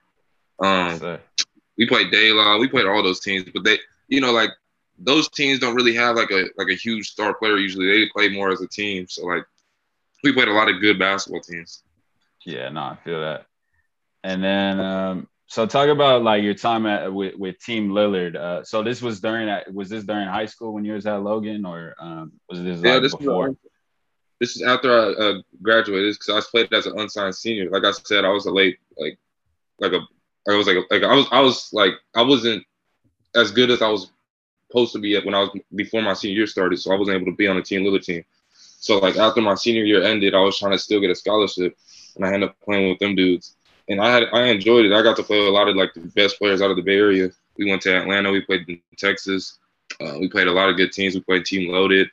Um, 0.59 1.19
we 1.77 1.87
played 1.87 2.11
Daylaw. 2.11 2.59
We 2.59 2.67
played 2.67 2.87
all 2.87 3.03
those 3.03 3.19
teams, 3.19 3.45
but 3.53 3.63
they, 3.63 3.79
you 4.07 4.21
know, 4.21 4.31
like 4.31 4.51
those 4.97 5.29
teams 5.29 5.59
don't 5.59 5.75
really 5.75 5.95
have 5.95 6.15
like 6.15 6.31
a 6.31 6.45
like 6.57 6.69
a 6.69 6.75
huge 6.75 7.09
star 7.09 7.33
player. 7.33 7.57
Usually, 7.57 7.87
they 7.87 8.09
play 8.09 8.29
more 8.29 8.51
as 8.51 8.61
a 8.61 8.67
team. 8.67 9.07
So 9.07 9.25
like, 9.25 9.45
we 10.23 10.33
played 10.33 10.47
a 10.47 10.53
lot 10.53 10.69
of 10.69 10.81
good 10.81 10.97
basketball 10.97 11.41
teams. 11.41 11.83
Yeah, 12.45 12.69
no, 12.69 12.81
I 12.81 12.97
feel 13.03 13.21
that. 13.21 13.45
And 14.23 14.43
then 14.43 14.79
um, 14.79 15.27
so 15.47 15.65
talk 15.65 15.87
about 15.87 16.23
like 16.23 16.43
your 16.43 16.53
time 16.53 16.85
at 16.85 17.11
with, 17.11 17.35
with 17.35 17.57
Team 17.59 17.89
Lillard. 17.89 18.35
Uh, 18.35 18.63
so 18.65 18.83
this 18.83 19.01
was 19.01 19.21
during 19.21 19.49
was 19.73 19.89
this 19.89 20.03
during 20.03 20.27
high 20.27 20.45
school 20.45 20.73
when 20.73 20.83
you 20.83 20.93
was 20.93 21.05
at 21.05 21.23
Logan 21.23 21.65
or 21.65 21.95
um, 21.99 22.33
was 22.49 22.61
this 22.61 22.81
yeah, 22.81 22.93
like 22.93 23.01
this 23.01 23.15
before? 23.15 23.49
Was, 23.49 23.57
this 24.41 24.55
is 24.57 24.61
after 24.61 24.91
I 24.91 25.13
uh, 25.13 25.41
graduated 25.61 26.15
because 26.15 26.45
I 26.45 26.49
played 26.51 26.73
as 26.73 26.85
an 26.85 26.99
unsigned 26.99 27.33
senior. 27.33 27.69
Like 27.69 27.85
I 27.85 27.91
said, 27.91 28.25
I 28.25 28.29
was 28.29 28.45
a 28.45 28.51
late 28.51 28.77
like 28.97 29.17
like 29.79 29.93
a 29.93 30.01
I 30.49 30.55
was 30.55 30.67
like 30.67 30.77
like 30.91 31.03
I 31.03 31.15
was 31.15 31.27
I 31.31 31.39
was 31.39 31.69
like 31.71 31.93
I 32.13 32.23
wasn't 32.23 32.63
as 33.33 33.51
good 33.51 33.71
as 33.71 33.81
I 33.81 33.87
was 33.87 34.11
supposed 34.67 34.91
to 34.93 34.99
be 34.99 35.17
when 35.21 35.33
I 35.33 35.39
was 35.39 35.49
before 35.73 36.01
my 36.01 36.13
senior 36.13 36.39
year 36.39 36.47
started. 36.47 36.77
So 36.77 36.91
I 36.91 36.97
wasn't 36.97 37.15
able 37.15 37.31
to 37.31 37.37
be 37.37 37.47
on 37.47 37.55
the 37.55 37.61
Team 37.61 37.83
Lillard 37.83 38.03
team. 38.03 38.25
So 38.51 38.99
like 38.99 39.15
after 39.15 39.39
my 39.39 39.55
senior 39.55 39.85
year 39.85 40.03
ended, 40.03 40.35
I 40.35 40.39
was 40.39 40.59
trying 40.59 40.73
to 40.73 40.77
still 40.77 40.99
get 40.99 41.09
a 41.09 41.15
scholarship, 41.15 41.77
and 42.17 42.25
I 42.25 42.33
ended 42.33 42.49
up 42.49 42.59
playing 42.59 42.89
with 42.89 42.99
them 42.99 43.15
dudes 43.15 43.55
and 43.89 44.01
I 44.01 44.11
had 44.11 44.23
I 44.33 44.47
enjoyed 44.47 44.85
it. 44.85 44.93
I 44.93 45.01
got 45.01 45.15
to 45.17 45.23
play 45.23 45.39
with 45.39 45.47
a 45.47 45.51
lot 45.51 45.67
of 45.67 45.75
like 45.75 45.93
the 45.93 46.01
best 46.01 46.37
players 46.37 46.61
out 46.61 46.71
of 46.71 46.75
the 46.75 46.83
Bay 46.83 46.97
Area. 46.97 47.29
We 47.57 47.69
went 47.69 47.81
to 47.83 47.97
Atlanta. 47.97 48.31
We 48.31 48.41
played 48.41 48.67
in 48.67 48.81
Texas. 48.97 49.59
Uh, 50.01 50.17
we 50.19 50.27
played 50.29 50.47
a 50.47 50.51
lot 50.51 50.69
of 50.69 50.77
good 50.77 50.91
teams. 50.91 51.15
We 51.15 51.21
played 51.21 51.45
Team 51.45 51.71
Loaded. 51.71 52.09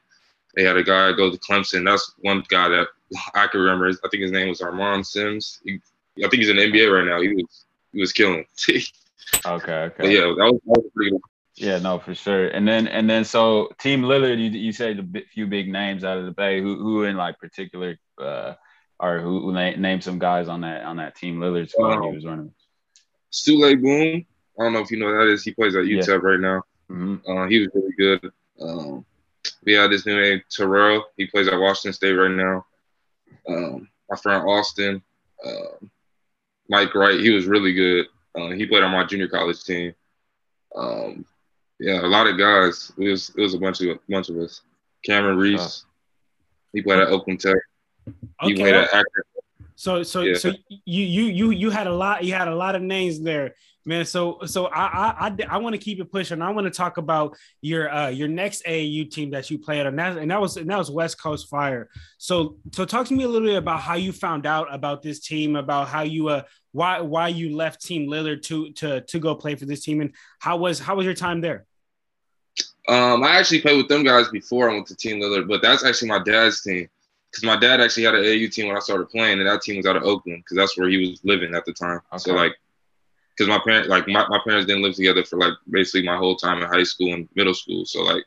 They 0.55 0.63
had 0.63 0.77
a 0.77 0.85
guy 0.85 1.13
go 1.13 1.31
to 1.31 1.39
Clemson. 1.39 1.85
That's 1.85 2.15
one 2.19 2.45
guy 2.49 2.69
that 2.69 2.89
I 3.35 3.47
can 3.47 3.61
remember. 3.61 3.89
I 3.89 4.09
think 4.09 4.23
his 4.23 4.33
name 4.33 4.49
was 4.49 4.61
Armand 4.61 5.07
Sims. 5.07 5.61
He, 5.65 5.81
I 6.19 6.29
think 6.29 6.35
he's 6.35 6.49
in 6.49 6.57
the 6.57 6.63
NBA 6.63 6.93
right 6.93 7.07
now. 7.07 7.21
He 7.21 7.35
was 7.35 7.65
he 7.93 8.01
was 8.01 8.13
killing. 8.13 8.45
okay, 8.69 8.83
okay. 9.47 9.95
But 9.99 10.11
yeah, 10.11 10.21
that 10.21 10.37
was, 10.37 10.61
that 10.67 10.83
was 10.83 10.91
pretty 10.95 11.11
good. 11.13 11.21
Yeah, 11.57 11.79
no, 11.79 12.01
for 12.01 12.15
sure. 12.15 12.49
And 12.49 12.67
then 12.67 12.89
and 12.89 13.09
then 13.09 13.25
so 13.25 13.71
Team 13.79 14.03
Lillard, 14.03 14.39
you 14.39 14.51
you 14.51 14.73
said 14.73 14.99
a 14.99 15.21
few 15.33 15.47
big 15.47 15.71
names 15.71 16.03
out 16.05 16.19
of 16.19 16.25
the 16.25 16.33
Bay. 16.33 16.61
Who 16.61 16.77
who 16.77 17.05
in 17.05 17.17
like 17.17 17.39
particular 17.39 17.99
uh, 18.19 18.55
or 19.05 19.21
who, 19.21 19.41
who 19.41 19.53
name 19.53 20.01
some 20.01 20.19
guys 20.19 20.49
on 20.49 20.63
that 20.63 20.85
on 20.85 20.97
that 20.97 21.15
team 21.15 21.39
Lillard 21.39 21.69
squad 21.69 21.99
um, 21.99 22.03
he 22.05 22.15
was 22.15 22.25
running. 22.25 22.53
Souley 23.33 23.81
Boum. 23.81 24.25
I 24.59 24.63
don't 24.63 24.73
know 24.73 24.81
if 24.81 24.91
you 24.91 24.99
know 24.99 25.07
who 25.07 25.19
that 25.19 25.33
is. 25.33 25.43
He 25.43 25.53
plays 25.53 25.75
at 25.75 25.85
UTEP 25.85 26.07
yeah. 26.07 26.15
right 26.15 26.41
now. 26.41 26.63
Mm-hmm. 26.91 27.31
Uh, 27.31 27.47
he 27.49 27.59
was 27.61 27.69
really 27.75 27.93
good. 27.99 28.33
Um, 28.61 29.05
we 29.65 29.73
had 29.73 29.91
this 29.91 30.07
new 30.07 30.21
name 30.21 30.43
Terrell. 30.51 31.05
He 31.17 31.27
plays 31.27 31.49
at 31.49 31.59
Washington 31.59 31.93
State 31.93 32.13
right 32.13 32.31
now. 32.31 32.65
Um, 33.49 33.89
my 34.09 34.17
friend 34.17 34.45
Austin, 34.49 35.03
uh, 35.45 35.87
Mike 36.69 36.95
Wright. 36.95 37.21
He 37.21 37.31
was 37.31 37.47
really 37.47 37.73
good. 37.73 38.07
Uh, 38.35 38.51
he 38.51 38.67
played 38.67 38.85
on 38.85 38.93
my 38.93 39.05
junior 39.05 39.29
college 39.29 39.63
team. 39.65 39.95
Um, 40.77 41.25
yeah, 41.79 42.01
a 42.01 42.07
lot 42.07 42.27
of 42.27 42.39
guys. 42.39 42.93
It 42.97 43.11
was 43.11 43.31
it 43.37 43.41
was 43.41 43.55
a 43.55 43.59
bunch 43.59 43.81
of 43.81 43.99
bunch 44.09 44.29
of 44.29 44.37
us. 44.37 44.63
Cameron 45.05 45.37
Reese. 45.37 45.85
He 46.73 46.83
played 46.83 47.01
at 47.01 47.09
Oakland 47.09 47.41
Tech. 47.41 47.57
Okay. 48.43 48.87
So 49.77 50.03
so 50.03 50.21
yeah. 50.21 50.35
so 50.35 50.53
you 50.69 51.05
you 51.05 51.25
you 51.25 51.51
you 51.51 51.71
had 51.71 51.87
a 51.87 51.93
lot 51.93 52.25
you 52.25 52.33
had 52.33 52.49
a 52.49 52.55
lot 52.55 52.77
of 52.77 52.83
names 52.83 53.21
there, 53.21 53.55
man. 53.85 54.05
So 54.05 54.39
so 54.47 54.67
I 54.67 54.85
I 54.85 55.27
I, 55.27 55.37
I 55.51 55.57
want 55.59 55.75
to 55.75 55.81
keep 55.81 56.01
it 56.01 56.13
pushing. 56.13 56.41
I 56.41 56.51
want 56.51 56.67
to 56.67 56.71
talk 56.71 56.97
about 56.97 57.37
your 57.61 57.93
uh 57.93 58.09
your 58.09 58.29
next 58.29 58.65
AAU 58.65 59.11
team 59.11 59.31
that 59.33 59.51
you 59.51 59.59
played 59.59 59.85
on 59.85 59.97
that 59.97 60.17
and 60.17 60.31
that 60.31 60.41
was 60.41 60.57
and 60.57 60.71
that 60.71 60.79
was 60.79 60.91
West 60.91 61.21
Coast 61.21 61.49
Fire. 61.49 61.89
So 62.19 62.57
so 62.73 62.85
talk 62.85 63.07
to 63.09 63.15
me 63.15 63.25
a 63.25 63.29
little 63.29 63.49
bit 63.49 63.57
about 63.57 63.81
how 63.81 63.95
you 63.95 64.13
found 64.13 64.47
out 64.47 64.73
about 64.73 65.03
this 65.03 65.19
team, 65.19 65.57
about 65.57 65.89
how 65.89 66.03
you 66.03 66.29
uh 66.29 66.43
why 66.71 67.01
why 67.01 67.29
you 67.29 67.57
left 67.57 67.83
Team 67.85 68.09
Lillard 68.09 68.43
to 68.43 68.73
to 68.75 69.01
to 69.01 69.19
go 69.19 69.35
play 69.35 69.57
for 69.57 69.67
this 69.67 69.85
team, 69.85 70.01
and 70.01 70.15
how 70.39 70.57
was 70.57 70.79
how 70.79 70.95
was 70.95 71.05
your 71.05 71.15
time 71.15 71.41
there? 71.41 71.67
Um, 72.87 73.25
I 73.25 73.39
actually 73.39 73.61
played 73.61 73.79
with 73.79 73.89
them 73.89 74.05
guys 74.05 74.29
before 74.29 74.71
I 74.71 74.75
went 74.75 74.87
to 74.89 74.97
Team 74.97 75.21
Lillard, 75.21 75.49
but 75.49 75.63
that's 75.63 75.85
actually 75.85 76.09
my 76.09 76.23
dad's 76.23 76.63
team 76.63 76.89
because 77.35 77.45
my 77.45 77.57
dad 77.57 77.81
actually 77.81 78.05
had 78.05 78.15
an 78.15 78.25
AU 78.25 78.47
team 78.49 78.69
when 78.69 78.77
I 78.77 78.81
started 78.81 79.09
playing, 79.09 79.41
and 79.41 79.49
that 79.49 79.63
team 79.63 79.77
was 79.79 79.87
out 79.87 79.97
of 79.97 80.05
Oakland 80.05 80.45
because 80.45 80.57
that's 80.57 80.79
where 80.79 80.89
he 80.89 80.99
was 80.99 81.21
living 81.25 81.53
at 81.53 81.65
the 81.65 81.73
time. 81.73 82.01
Okay. 82.13 82.19
So 82.19 82.33
like, 82.33 82.55
because 83.37 83.49
my 83.49 83.59
parents 83.59 83.89
like 83.89 84.07
my, 84.07 84.25
my 84.29 84.39
parents 84.45 84.67
didn't 84.67 84.85
live 84.85 84.95
together 84.95 85.25
for 85.25 85.37
like 85.37 85.55
basically 85.69 86.07
my 86.07 86.17
whole 86.17 86.37
time 86.37 86.63
in 86.63 86.69
high 86.69 86.85
school 86.85 87.13
and 87.13 87.29
middle 87.35 87.55
school. 87.55 87.85
So 87.87 88.03
like, 88.03 88.23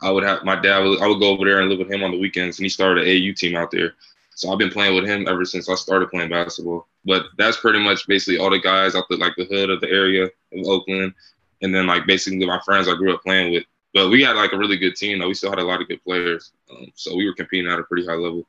I 0.00 0.12
would 0.12 0.22
have 0.22 0.44
my 0.44 0.54
dad. 0.54 0.78
Would, 0.84 1.02
I 1.02 1.08
would 1.08 1.18
go 1.18 1.30
over 1.30 1.44
there 1.44 1.60
and 1.60 1.68
live 1.68 1.80
with 1.80 1.90
him 1.90 2.04
on 2.04 2.12
the 2.12 2.20
weekends, 2.20 2.58
and 2.58 2.64
he 2.64 2.68
started 2.68 3.04
an 3.04 3.10
AU 3.10 3.32
team 3.34 3.56
out 3.56 3.72
there. 3.72 3.94
So 4.36 4.52
I've 4.52 4.58
been 4.58 4.70
playing 4.70 4.94
with 4.94 5.10
him 5.10 5.26
ever 5.26 5.44
since 5.44 5.68
I 5.68 5.74
started 5.74 6.10
playing 6.10 6.30
basketball. 6.30 6.86
But 7.04 7.26
that's 7.36 7.56
pretty 7.56 7.82
much 7.82 8.06
basically 8.06 8.38
all 8.38 8.50
the 8.50 8.60
guys 8.60 8.94
out 8.94 9.06
the 9.10 9.16
like 9.16 9.34
the 9.36 9.46
hood 9.46 9.70
of 9.70 9.80
the 9.80 9.90
area 9.90 10.26
of 10.26 10.66
Oakland, 10.66 11.14
and 11.62 11.74
then 11.74 11.88
like 11.88 12.06
basically 12.06 12.46
my 12.46 12.60
friends 12.60 12.86
I 12.86 12.94
grew 12.94 13.12
up 13.12 13.24
playing 13.24 13.52
with. 13.52 13.64
But 13.92 14.10
we 14.10 14.22
had 14.22 14.36
like 14.36 14.52
a 14.52 14.58
really 14.58 14.76
good 14.76 14.94
team 14.94 15.18
though. 15.18 15.28
We 15.28 15.34
still 15.34 15.50
had 15.50 15.58
a 15.58 15.64
lot 15.64 15.80
of 15.80 15.88
good 15.88 16.02
players, 16.04 16.52
um, 16.70 16.86
so 16.94 17.16
we 17.16 17.26
were 17.26 17.34
competing 17.34 17.70
at 17.70 17.78
a 17.78 17.82
pretty 17.84 18.06
high 18.06 18.14
level. 18.14 18.46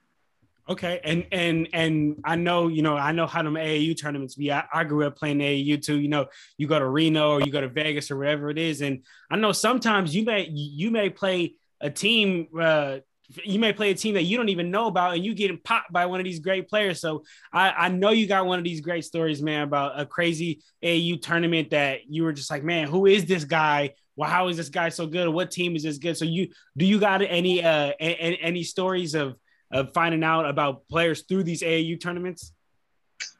Okay, 0.69 1.01
and 1.03 1.25
and 1.31 1.67
and 1.74 2.21
I 2.24 2.36
know 2.36 2.67
you 2.67 2.83
know 2.83 2.95
I 2.95 3.12
know 3.12 3.25
how 3.25 3.41
them 3.41 3.55
AAU 3.55 4.00
tournaments 4.00 4.36
be. 4.36 4.51
I, 4.51 4.63
I 4.71 4.83
grew 4.83 5.05
up 5.05 5.17
playing 5.17 5.39
AAU 5.39 5.81
too. 5.81 6.00
You 6.00 6.07
know, 6.07 6.27
you 6.57 6.67
go 6.67 6.77
to 6.77 6.88
Reno 6.88 7.31
or 7.31 7.41
you 7.41 7.51
go 7.51 7.62
to 7.62 7.67
Vegas 7.67 8.12
or 8.12 8.17
wherever 8.17 8.50
it 8.50 8.60
is, 8.60 8.81
and 8.81 9.03
I 9.29 9.38
know 9.38 9.51
sometimes 9.51 10.15
you 10.15 10.24
may 10.24 10.48
you 10.48 10.91
may 10.91 11.10
play 11.10 11.55
a 11.81 11.89
team. 11.89 12.48
Uh, 12.57 13.00
you 13.43 13.60
may 13.60 13.74
play 13.74 13.91
a 13.91 13.95
team 13.95 14.13
that 14.15 14.24
you 14.24 14.38
don't 14.38 14.50
even 14.50 14.71
know 14.71 14.88
about, 14.88 15.15
and 15.15 15.25
you 15.25 15.33
getting 15.33 15.57
popped 15.57 15.91
by 15.91 16.05
one 16.05 16.19
of 16.19 16.25
these 16.25 16.39
great 16.39 16.67
players. 16.69 17.00
So 17.00 17.24
I, 17.51 17.71
I 17.71 17.89
know 17.89 18.12
you 18.12 18.27
got 18.27 18.45
one 18.45 18.60
of 18.60 18.65
these 18.65 18.81
great 18.81 19.05
stories, 19.05 19.41
man, 19.41 19.63
about 19.63 20.00
a 20.00 20.05
crazy 20.05 20.62
AAU 20.83 21.21
tournament 21.21 21.71
that 21.71 22.10
you 22.10 22.24
were 22.24 22.33
just 22.33 22.51
like, 22.51 22.63
man, 22.63 22.88
who 22.88 23.05
is 23.05 23.25
this 23.25 23.45
guy? 23.45 23.93
Well, 24.21 24.29
how 24.29 24.49
is 24.49 24.57
this 24.57 24.69
guy 24.69 24.89
so 24.89 25.07
good? 25.07 25.27
What 25.29 25.49
team 25.49 25.75
is 25.75 25.81
this 25.81 25.97
good? 25.97 26.15
So 26.15 26.25
you 26.25 26.49
do 26.77 26.85
you 26.85 26.99
got 26.99 27.23
any 27.23 27.63
uh 27.63 27.93
any, 27.99 28.39
any 28.39 28.63
stories 28.63 29.15
of 29.15 29.35
of 29.71 29.93
finding 29.93 30.23
out 30.23 30.47
about 30.47 30.87
players 30.89 31.23
through 31.23 31.41
these 31.41 31.63
AAU 31.63 31.99
tournaments? 31.99 32.53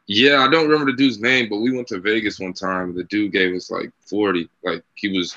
Yeah, 0.08 0.40
I 0.40 0.50
don't 0.50 0.68
remember 0.68 0.92
the 0.92 0.98
dude's 0.98 1.20
name, 1.20 1.50
but 1.50 1.60
we 1.60 1.72
went 1.72 1.88
to 1.90 2.00
Vegas 2.00 2.40
one 2.40 2.54
time. 2.54 2.96
The 2.96 3.04
dude 3.04 3.32
gave 3.32 3.54
us 3.54 3.70
like 3.70 3.92
40. 4.08 4.50
Like 4.64 4.84
he 4.96 5.16
was 5.16 5.36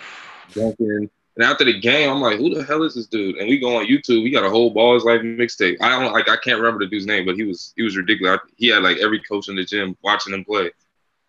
dunking. 0.54 1.10
And 1.36 1.44
after 1.44 1.66
the 1.66 1.78
game, 1.78 2.08
I'm 2.08 2.22
like, 2.22 2.38
who 2.38 2.54
the 2.54 2.64
hell 2.64 2.82
is 2.82 2.94
this 2.94 3.06
dude? 3.06 3.36
And 3.36 3.46
we 3.46 3.58
go 3.58 3.76
on 3.76 3.84
YouTube. 3.84 4.24
We 4.24 4.30
got 4.30 4.46
a 4.46 4.50
whole 4.50 4.74
Ballislife 4.74 5.20
mixtape. 5.36 5.76
I 5.82 5.90
don't 5.90 6.14
like 6.14 6.30
I 6.30 6.38
can't 6.38 6.58
remember 6.58 6.82
the 6.82 6.90
dude's 6.90 7.04
name, 7.04 7.26
but 7.26 7.34
he 7.34 7.42
was 7.42 7.74
he 7.76 7.82
was 7.82 7.98
ridiculous. 7.98 8.40
He 8.56 8.68
had 8.68 8.82
like 8.82 8.96
every 8.96 9.20
coach 9.20 9.50
in 9.50 9.56
the 9.56 9.64
gym 9.64 9.94
watching 10.02 10.32
him 10.32 10.42
play. 10.42 10.70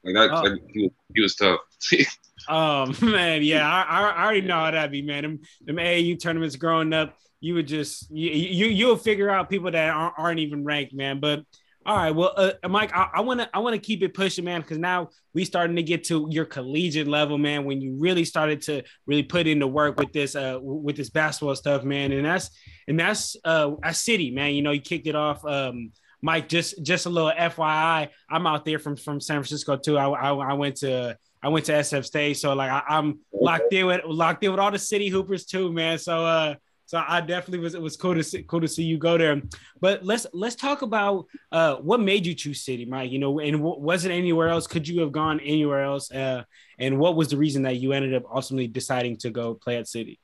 Like 0.05 0.13
that, 0.13 0.31
oh. 0.31 0.41
like, 0.43 0.61
he, 0.71 0.83
was, 0.83 0.91
he 1.15 1.21
was 1.21 1.35
tough. 1.35 1.59
oh 2.49 2.93
man, 3.01 3.43
yeah, 3.43 3.67
I, 3.67 4.01
I 4.01 4.23
already 4.23 4.41
know 4.41 4.55
how 4.55 4.71
that 4.71 4.91
be, 4.91 5.01
man. 5.01 5.23
Them, 5.23 5.39
them 5.65 5.75
AAU 5.77 6.21
tournaments 6.21 6.55
growing 6.55 6.93
up, 6.93 7.17
you 7.39 7.55
would 7.55 7.67
just 7.67 8.09
you 8.11 8.29
you 8.29 8.67
you'll 8.67 8.97
figure 8.97 9.29
out 9.29 9.49
people 9.49 9.71
that 9.71 9.89
aren't, 9.89 10.13
aren't 10.17 10.39
even 10.39 10.63
ranked, 10.63 10.93
man. 10.93 11.19
But 11.19 11.43
all 11.87 11.95
right, 11.95 12.11
well, 12.11 12.33
uh, 12.35 12.53
Mike, 12.67 12.91
I 12.93 13.21
want 13.21 13.41
to 13.41 13.49
I 13.53 13.59
want 13.59 13.73
to 13.75 13.79
keep 13.79 14.01
it 14.01 14.13
pushing, 14.15 14.45
man, 14.45 14.61
because 14.61 14.79
now 14.79 15.09
we 15.33 15.45
starting 15.45 15.75
to 15.75 15.83
get 15.83 16.03
to 16.05 16.27
your 16.31 16.45
collegiate 16.45 17.07
level, 17.07 17.37
man. 17.37 17.63
When 17.65 17.81
you 17.81 17.95
really 17.99 18.25
started 18.25 18.61
to 18.63 18.83
really 19.05 19.23
put 19.23 19.45
into 19.45 19.67
work 19.67 19.99
with 19.99 20.11
this 20.11 20.35
uh 20.35 20.57
with 20.61 20.97
this 20.97 21.09
basketball 21.09 21.55
stuff, 21.55 21.83
man, 21.83 22.11
and 22.11 22.25
that's 22.25 22.49
and 22.87 22.99
that's 22.99 23.35
uh 23.43 23.71
a 23.83 23.93
city, 23.93 24.31
man. 24.31 24.53
You 24.53 24.63
know, 24.63 24.71
you 24.71 24.81
kicked 24.81 25.07
it 25.07 25.15
off. 25.15 25.45
Um, 25.45 25.91
Mike, 26.25 26.49
just 26.49 26.81
just 26.81 27.05
a 27.05 27.09
little 27.09 27.31
FYI, 27.31 28.09
I'm 28.31 28.47
out 28.47 28.65
there 28.65 28.79
from 28.79 28.95
from 28.95 29.21
San 29.21 29.35
Francisco 29.35 29.77
too. 29.77 29.95
I 29.95 30.07
I, 30.07 30.33
I 30.33 30.53
went 30.53 30.77
to 30.77 31.15
I 31.43 31.49
went 31.49 31.65
to 31.65 31.73
SF 31.73 32.03
State, 32.03 32.37
so 32.37 32.55
like 32.55 32.71
I, 32.71 32.97
am 32.97 33.19
locked 33.31 33.71
in 33.71 33.85
with 33.85 34.01
locked 34.05 34.43
in 34.43 34.49
with 34.49 34.59
all 34.59 34.71
the 34.71 34.79
city 34.79 35.07
hoopers 35.07 35.45
too, 35.45 35.71
man. 35.71 35.99
So 35.99 36.25
uh 36.25 36.55
so 36.87 36.99
I 37.07 37.21
definitely 37.21 37.59
was 37.59 37.75
it 37.75 37.81
was 37.81 37.95
cool 37.95 38.15
to 38.15 38.23
see 38.23 38.41
cool 38.41 38.61
to 38.61 38.67
see 38.67 38.81
you 38.81 38.97
go 38.97 39.19
there. 39.19 39.39
But 39.79 40.03
let's 40.03 40.25
let's 40.33 40.55
talk 40.55 40.81
about 40.81 41.27
uh, 41.51 41.75
what 41.75 41.99
made 41.99 42.25
you 42.25 42.33
choose 42.33 42.63
City, 42.63 42.85
Mike. 42.85 43.11
You 43.11 43.19
know, 43.19 43.39
and 43.39 43.57
w- 43.57 43.79
was 43.79 44.05
it 44.05 44.11
anywhere 44.11 44.49
else? 44.49 44.65
Could 44.65 44.87
you 44.87 45.01
have 45.01 45.11
gone 45.11 45.39
anywhere 45.41 45.83
else? 45.83 46.11
Uh, 46.11 46.43
and 46.79 46.97
what 46.97 47.15
was 47.15 47.29
the 47.29 47.37
reason 47.37 47.61
that 47.63 47.75
you 47.75 47.93
ended 47.93 48.15
up 48.15 48.23
ultimately 48.33 48.67
deciding 48.67 49.17
to 49.17 49.29
go 49.29 49.53
play 49.53 49.77
at 49.77 49.87
City? 49.87 50.19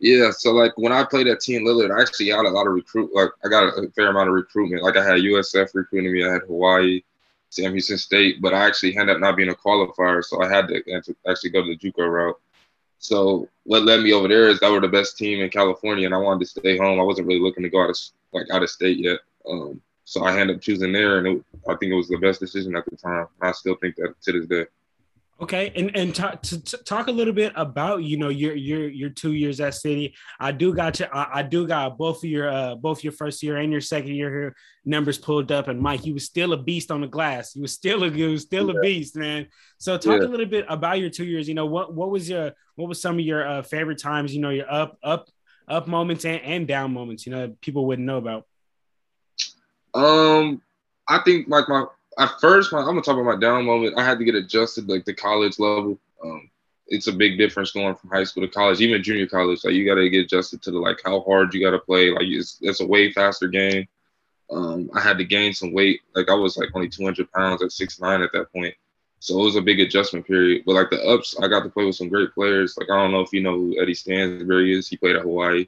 Yeah, 0.00 0.30
so 0.30 0.52
like 0.52 0.72
when 0.76 0.92
I 0.92 1.04
played 1.04 1.28
at 1.28 1.40
Team 1.40 1.64
Lillard, 1.64 1.96
I 1.96 2.02
actually 2.02 2.28
got 2.28 2.44
a 2.44 2.50
lot 2.50 2.66
of 2.66 2.74
recruit. 2.74 3.14
Like 3.14 3.30
I 3.44 3.48
got 3.48 3.78
a 3.78 3.90
fair 3.90 4.08
amount 4.08 4.28
of 4.28 4.34
recruitment. 4.34 4.82
Like 4.82 4.96
I 4.96 5.04
had 5.04 5.20
USF 5.20 5.74
recruiting 5.74 6.12
me. 6.12 6.26
I 6.26 6.32
had 6.32 6.42
Hawaii, 6.42 7.02
Sam 7.50 7.72
Houston 7.72 7.98
State, 7.98 8.42
but 8.42 8.52
I 8.52 8.66
actually 8.66 8.96
ended 8.96 9.16
up 9.16 9.20
not 9.20 9.36
being 9.36 9.50
a 9.50 9.54
qualifier, 9.54 10.22
so 10.24 10.42
I 10.42 10.48
had 10.48 10.68
to 10.68 11.14
actually 11.28 11.50
go 11.50 11.62
to 11.62 11.68
the 11.68 11.78
JUCO 11.78 12.10
route. 12.10 12.40
So 12.98 13.48
what 13.64 13.84
led 13.84 14.00
me 14.00 14.12
over 14.12 14.28
there 14.28 14.48
is 14.48 14.58
that 14.60 14.70
we're 14.70 14.80
the 14.80 14.88
best 14.88 15.16
team 15.16 15.40
in 15.40 15.50
California, 15.50 16.06
and 16.06 16.14
I 16.14 16.18
wanted 16.18 16.40
to 16.40 16.46
stay 16.46 16.76
home. 16.76 16.98
I 16.98 17.02
wasn't 17.04 17.28
really 17.28 17.40
looking 17.40 17.62
to 17.62 17.70
go 17.70 17.82
out 17.82 17.90
of 17.90 17.98
like 18.32 18.46
out 18.50 18.62
of 18.62 18.70
state 18.70 18.98
yet. 18.98 19.20
Um, 19.48 19.80
so 20.04 20.24
I 20.24 20.38
ended 20.38 20.56
up 20.56 20.62
choosing 20.62 20.92
there, 20.92 21.18
and 21.18 21.26
it, 21.26 21.44
I 21.68 21.74
think 21.76 21.92
it 21.92 21.96
was 21.96 22.08
the 22.08 22.18
best 22.18 22.40
decision 22.40 22.74
at 22.76 22.84
the 22.86 22.96
time. 22.96 23.26
I 23.40 23.52
still 23.52 23.76
think 23.76 23.96
that 23.96 24.14
to 24.22 24.32
this 24.32 24.46
day. 24.46 24.66
Okay, 25.44 25.70
and 25.76 25.94
and 25.94 26.14
talk 26.14 26.40
to, 26.40 26.64
to 26.64 26.78
talk 26.84 27.08
a 27.08 27.12
little 27.12 27.34
bit 27.34 27.52
about 27.54 28.02
you 28.02 28.16
know 28.16 28.30
your 28.30 28.54
your 28.54 28.88
your 28.88 29.10
two 29.10 29.34
years 29.34 29.60
at 29.60 29.74
City. 29.74 30.14
I 30.40 30.52
do 30.52 30.72
got 30.72 30.98
you. 31.00 31.06
I, 31.12 31.40
I, 31.40 31.42
do 31.42 31.66
got 31.66 31.98
both 31.98 32.24
of 32.24 32.30
your 32.30 32.48
uh 32.48 32.76
both 32.76 33.04
your 33.04 33.12
first 33.12 33.42
year 33.42 33.58
and 33.58 33.70
your 33.70 33.82
second 33.82 34.14
year 34.14 34.30
here 34.30 34.56
numbers 34.86 35.18
pulled 35.18 35.52
up. 35.52 35.68
And 35.68 35.78
Mike, 35.78 36.06
you 36.06 36.14
was 36.14 36.24
still 36.24 36.54
a 36.54 36.56
beast 36.56 36.90
on 36.90 37.02
the 37.02 37.06
glass. 37.06 37.54
You 37.54 37.60
was 37.60 37.74
still 37.74 38.04
a 38.04 38.08
you 38.08 38.30
was 38.30 38.40
still 38.40 38.70
yeah. 38.70 38.78
a 38.78 38.80
beast, 38.80 39.16
man. 39.16 39.46
So 39.76 39.98
talk 39.98 40.22
yeah. 40.22 40.26
a 40.26 40.30
little 40.30 40.46
bit 40.46 40.64
about 40.66 40.98
your 40.98 41.10
two 41.10 41.26
years. 41.26 41.46
You 41.46 41.52
know 41.52 41.66
what 41.66 41.92
what 41.92 42.08
was 42.08 42.30
your 42.30 42.52
what 42.76 42.88
was 42.88 42.98
some 42.98 43.16
of 43.16 43.20
your 43.20 43.46
uh, 43.46 43.60
favorite 43.60 43.98
times? 43.98 44.34
You 44.34 44.40
know 44.40 44.48
your 44.48 44.72
up 44.72 44.96
up 45.02 45.28
up 45.68 45.86
moments 45.86 46.24
and, 46.24 46.40
and 46.40 46.66
down 46.66 46.94
moments. 46.94 47.26
You 47.26 47.32
know 47.32 47.54
people 47.60 47.84
wouldn't 47.84 48.06
know 48.06 48.16
about. 48.16 48.46
Um, 49.92 50.62
I 51.06 51.18
think 51.22 51.48
like 51.48 51.68
my 51.68 51.84
at 52.18 52.40
first, 52.40 52.72
my, 52.72 52.80
I'm 52.80 52.86
gonna 52.86 53.02
talk 53.02 53.14
about 53.14 53.24
my 53.24 53.40
down 53.40 53.64
moment. 53.64 53.98
I 53.98 54.04
had 54.04 54.18
to 54.18 54.24
get 54.24 54.34
adjusted 54.34 54.88
like 54.88 55.04
the 55.04 55.14
college 55.14 55.58
level. 55.58 55.98
Um, 56.22 56.50
it's 56.86 57.06
a 57.06 57.12
big 57.12 57.38
difference 57.38 57.72
going 57.72 57.94
from 57.96 58.10
high 58.10 58.24
school 58.24 58.42
to 58.42 58.52
college, 58.52 58.80
even 58.80 59.02
junior 59.02 59.26
college. 59.26 59.64
Like 59.64 59.74
you 59.74 59.86
got 59.86 59.94
to 59.94 60.08
get 60.10 60.24
adjusted 60.24 60.62
to 60.62 60.70
the 60.70 60.78
like 60.78 61.00
how 61.04 61.20
hard 61.22 61.54
you 61.54 61.60
got 61.64 61.70
to 61.70 61.78
play. 61.78 62.10
Like 62.10 62.24
it's, 62.24 62.58
it's 62.60 62.80
a 62.80 62.86
way 62.86 63.10
faster 63.10 63.48
game. 63.48 63.86
Um, 64.50 64.90
I 64.94 65.00
had 65.00 65.18
to 65.18 65.24
gain 65.24 65.54
some 65.54 65.72
weight. 65.72 66.00
Like 66.14 66.28
I 66.28 66.34
was 66.34 66.56
like 66.56 66.68
only 66.74 66.88
200 66.88 67.30
pounds 67.32 67.62
at 67.62 67.72
six 67.72 68.00
nine 68.00 68.22
at 68.22 68.32
that 68.32 68.52
point, 68.52 68.74
so 69.18 69.40
it 69.40 69.44
was 69.44 69.56
a 69.56 69.62
big 69.62 69.80
adjustment 69.80 70.26
period. 70.26 70.62
But 70.66 70.74
like 70.74 70.90
the 70.90 71.02
ups, 71.02 71.34
I 71.42 71.48
got 71.48 71.62
to 71.64 71.70
play 71.70 71.86
with 71.86 71.96
some 71.96 72.10
great 72.10 72.34
players. 72.34 72.76
Like 72.78 72.90
I 72.90 72.96
don't 72.96 73.12
know 73.12 73.20
if 73.20 73.32
you 73.32 73.40
know 73.40 73.54
who 73.54 73.80
Eddie 73.80 73.94
Stansberry 73.94 74.76
is. 74.76 74.86
He 74.86 74.96
played 74.96 75.16
at 75.16 75.22
Hawaii. 75.22 75.66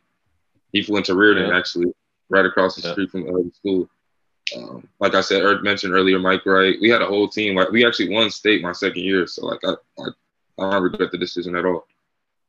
He 0.73 0.85
went 0.89 1.07
to 1.07 1.15
Riordan 1.15 1.49
yeah. 1.49 1.59
actually, 1.59 1.93
right 2.29 2.45
across 2.45 2.77
the 2.77 2.87
yeah. 2.87 2.93
street 2.93 3.11
from 3.11 3.23
the 3.23 3.51
school. 3.55 3.89
Um, 4.57 4.87
like 5.01 5.15
I 5.15 5.21
said, 5.21 5.43
mentioned 5.63 5.95
earlier, 5.95 6.19
Mike 6.19 6.47
Wright. 6.47 6.77
We 6.81 6.89
had 6.89 7.03
a 7.03 7.07
whole 7.07 7.29
team. 7.29 7.57
Like 7.57 7.71
we 7.71 7.87
actually 7.87 8.11
won 8.11 8.31
state 8.31 8.63
my 8.63 8.73
second 8.73 9.03
year, 9.03 9.27
so 9.27 9.47
like 9.47 9.61
I, 9.65 9.75
I, 9.99 10.09
I 10.59 10.71
don't 10.71 10.83
regret 10.83 11.11
the 11.11 11.19
decision 11.19 11.57
at 11.57 11.65
all. 11.65 11.87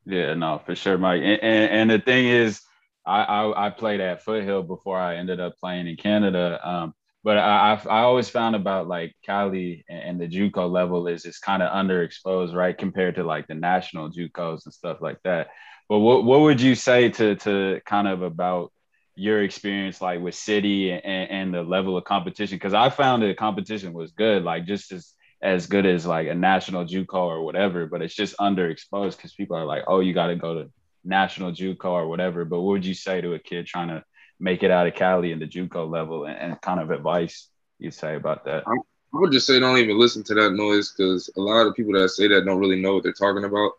Yeah, 0.05 0.33
no, 0.35 0.61
for 0.65 0.75
sure, 0.75 0.97
Mike. 0.97 1.21
And, 1.21 1.41
and, 1.41 1.71
and 1.71 1.89
the 1.89 1.99
thing 1.99 2.27
is, 2.27 2.61
I, 3.05 3.23
I, 3.23 3.67
I 3.67 3.69
played 3.69 3.99
at 3.99 4.23
Foothill 4.23 4.63
before 4.63 4.97
I 4.97 5.17
ended 5.17 5.39
up 5.39 5.57
playing 5.59 5.87
in 5.87 5.97
Canada. 5.97 6.59
Um, 6.63 6.93
but 7.23 7.37
I 7.37 7.73
I've, 7.73 7.87
I 7.87 7.99
always 8.01 8.29
found 8.29 8.55
about 8.55 8.87
like 8.87 9.15
Cali 9.25 9.83
and, 9.89 10.19
the 10.19 10.27
JUCO 10.27 10.69
level 10.71 11.07
is 11.07 11.25
it's 11.25 11.39
kind 11.39 11.61
of 11.61 11.73
underexposed, 11.73 12.53
right, 12.53 12.77
compared 12.77 13.15
to 13.15 13.23
like 13.23 13.47
the 13.47 13.55
national 13.55 14.09
JUCOs 14.09 14.65
and 14.65 14.73
stuff 14.73 14.99
like 15.01 15.17
that. 15.23 15.49
But 15.89 15.99
what 15.99 16.23
what 16.23 16.41
would 16.41 16.61
you 16.61 16.75
say 16.75 17.09
to 17.09 17.35
to 17.35 17.81
kind 17.85 18.07
of 18.07 18.21
about 18.21 18.71
your 19.17 19.43
experience 19.43 20.01
like 20.01 20.21
with 20.21 20.35
city 20.35 20.91
and, 20.91 21.03
and 21.03 21.53
the 21.53 21.63
level 21.63 21.97
of 21.97 22.03
competition? 22.03 22.55
Because 22.55 22.73
i 22.73 22.89
found 22.89 23.23
the 23.23 23.33
competition 23.33 23.93
was 23.93 24.11
good 24.11 24.43
like 24.43 24.65
just 24.65 24.91
as 24.91 25.13
as 25.41 25.67
good 25.67 25.85
as 25.85 26.05
like 26.05 26.27
a 26.27 26.35
national 26.35 26.85
juco 26.85 27.15
or 27.15 27.43
whatever 27.43 27.85
but 27.85 28.01
it's 28.01 28.15
just 28.15 28.35
underexposed 28.37 29.17
because 29.17 29.33
people 29.33 29.55
are 29.55 29.65
like 29.65 29.83
oh 29.87 29.99
you 29.99 30.13
got 30.13 30.27
to 30.27 30.35
go 30.35 30.55
to 30.55 30.69
national 31.07 31.51
juco 31.51 31.85
or 31.85 32.07
whatever. 32.07 32.45
But 32.45 32.61
what 32.61 32.71
would 32.71 32.85
you 32.85 32.93
say 32.93 33.21
to 33.21 33.33
a 33.33 33.39
kid 33.39 33.65
trying 33.65 33.87
to 33.87 34.03
make 34.39 34.61
it 34.61 34.69
out 34.69 34.87
of 34.87 34.93
cali 34.93 35.31
in 35.31 35.39
the 35.39 35.47
juco 35.47 35.89
level 35.89 36.25
and, 36.25 36.37
and 36.37 36.61
kind 36.61 36.79
of 36.79 36.91
advice 36.91 37.49
you'd 37.79 37.93
say 37.93 38.15
about 38.15 38.45
that? 38.45 38.63
I 38.67 38.75
would 39.13 39.31
just 39.31 39.47
say 39.47 39.59
don't 39.59 39.77
even 39.77 39.97
listen 39.97 40.23
to 40.25 40.35
that 40.35 40.51
noise 40.51 40.93
because 40.95 41.29
a 41.37 41.41
lot 41.41 41.65
of 41.65 41.75
people 41.75 41.93
that 41.93 42.09
say 42.09 42.27
that 42.27 42.45
don't 42.45 42.59
really 42.59 42.79
know 42.79 42.95
what 42.95 43.03
they're 43.03 43.13
talking 43.13 43.45
about 43.45 43.71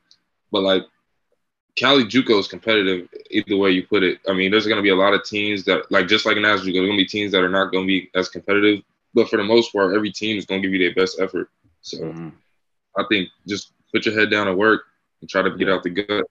but 0.51 0.63
like 0.63 0.83
Cali 1.79 2.05
JUCO 2.05 2.41
is 2.41 2.49
competitive 2.49 3.09
either 3.31 3.57
way 3.57 3.71
you 3.71 3.87
put 3.87 4.03
it. 4.03 4.19
I 4.29 4.33
mean, 4.33 4.51
there's 4.51 4.67
going 4.67 4.79
to 4.79 4.83
be 4.83 4.89
a 4.89 4.97
lot 4.97 5.15
of 5.15 5.25
teams 5.25 5.65
that, 5.65 5.91
like, 5.91 6.09
just 6.09 6.27
like 6.27 6.37
in 6.37 6.43
national 6.43 6.69
JUCO, 6.69 6.75
there's 6.75 6.87
going 6.87 6.99
to 6.99 7.05
be 7.05 7.07
teams 7.07 7.33
that 7.33 7.43
are 7.43 7.49
not 7.49 7.71
going 7.73 7.85
to 7.85 7.87
be 7.87 8.11
as 8.15 8.29
competitive. 8.29 8.83
But 9.15 9.29
for 9.29 9.37
the 9.37 9.45
most 9.45 9.73
part, 9.73 9.95
every 9.95 10.11
team 10.11 10.37
is 10.37 10.45
going 10.45 10.61
to 10.61 10.69
give 10.69 10.75
you 10.75 10.87
their 10.87 10.95
best 10.95 11.21
effort. 11.21 11.51
So 11.83 11.99
mm-hmm. 11.99 12.31
I 12.97 13.05
think 13.09 13.29
just 13.47 13.73
put 13.93 14.05
your 14.07 14.19
head 14.19 14.31
down 14.31 14.49
and 14.49 14.59
work 14.59 14.83
and 15.21 15.31
try 15.31 15.43
to 15.43 15.57
get 15.57 15.69
out 15.69 15.83
the 15.83 15.91
gut. 15.91 16.25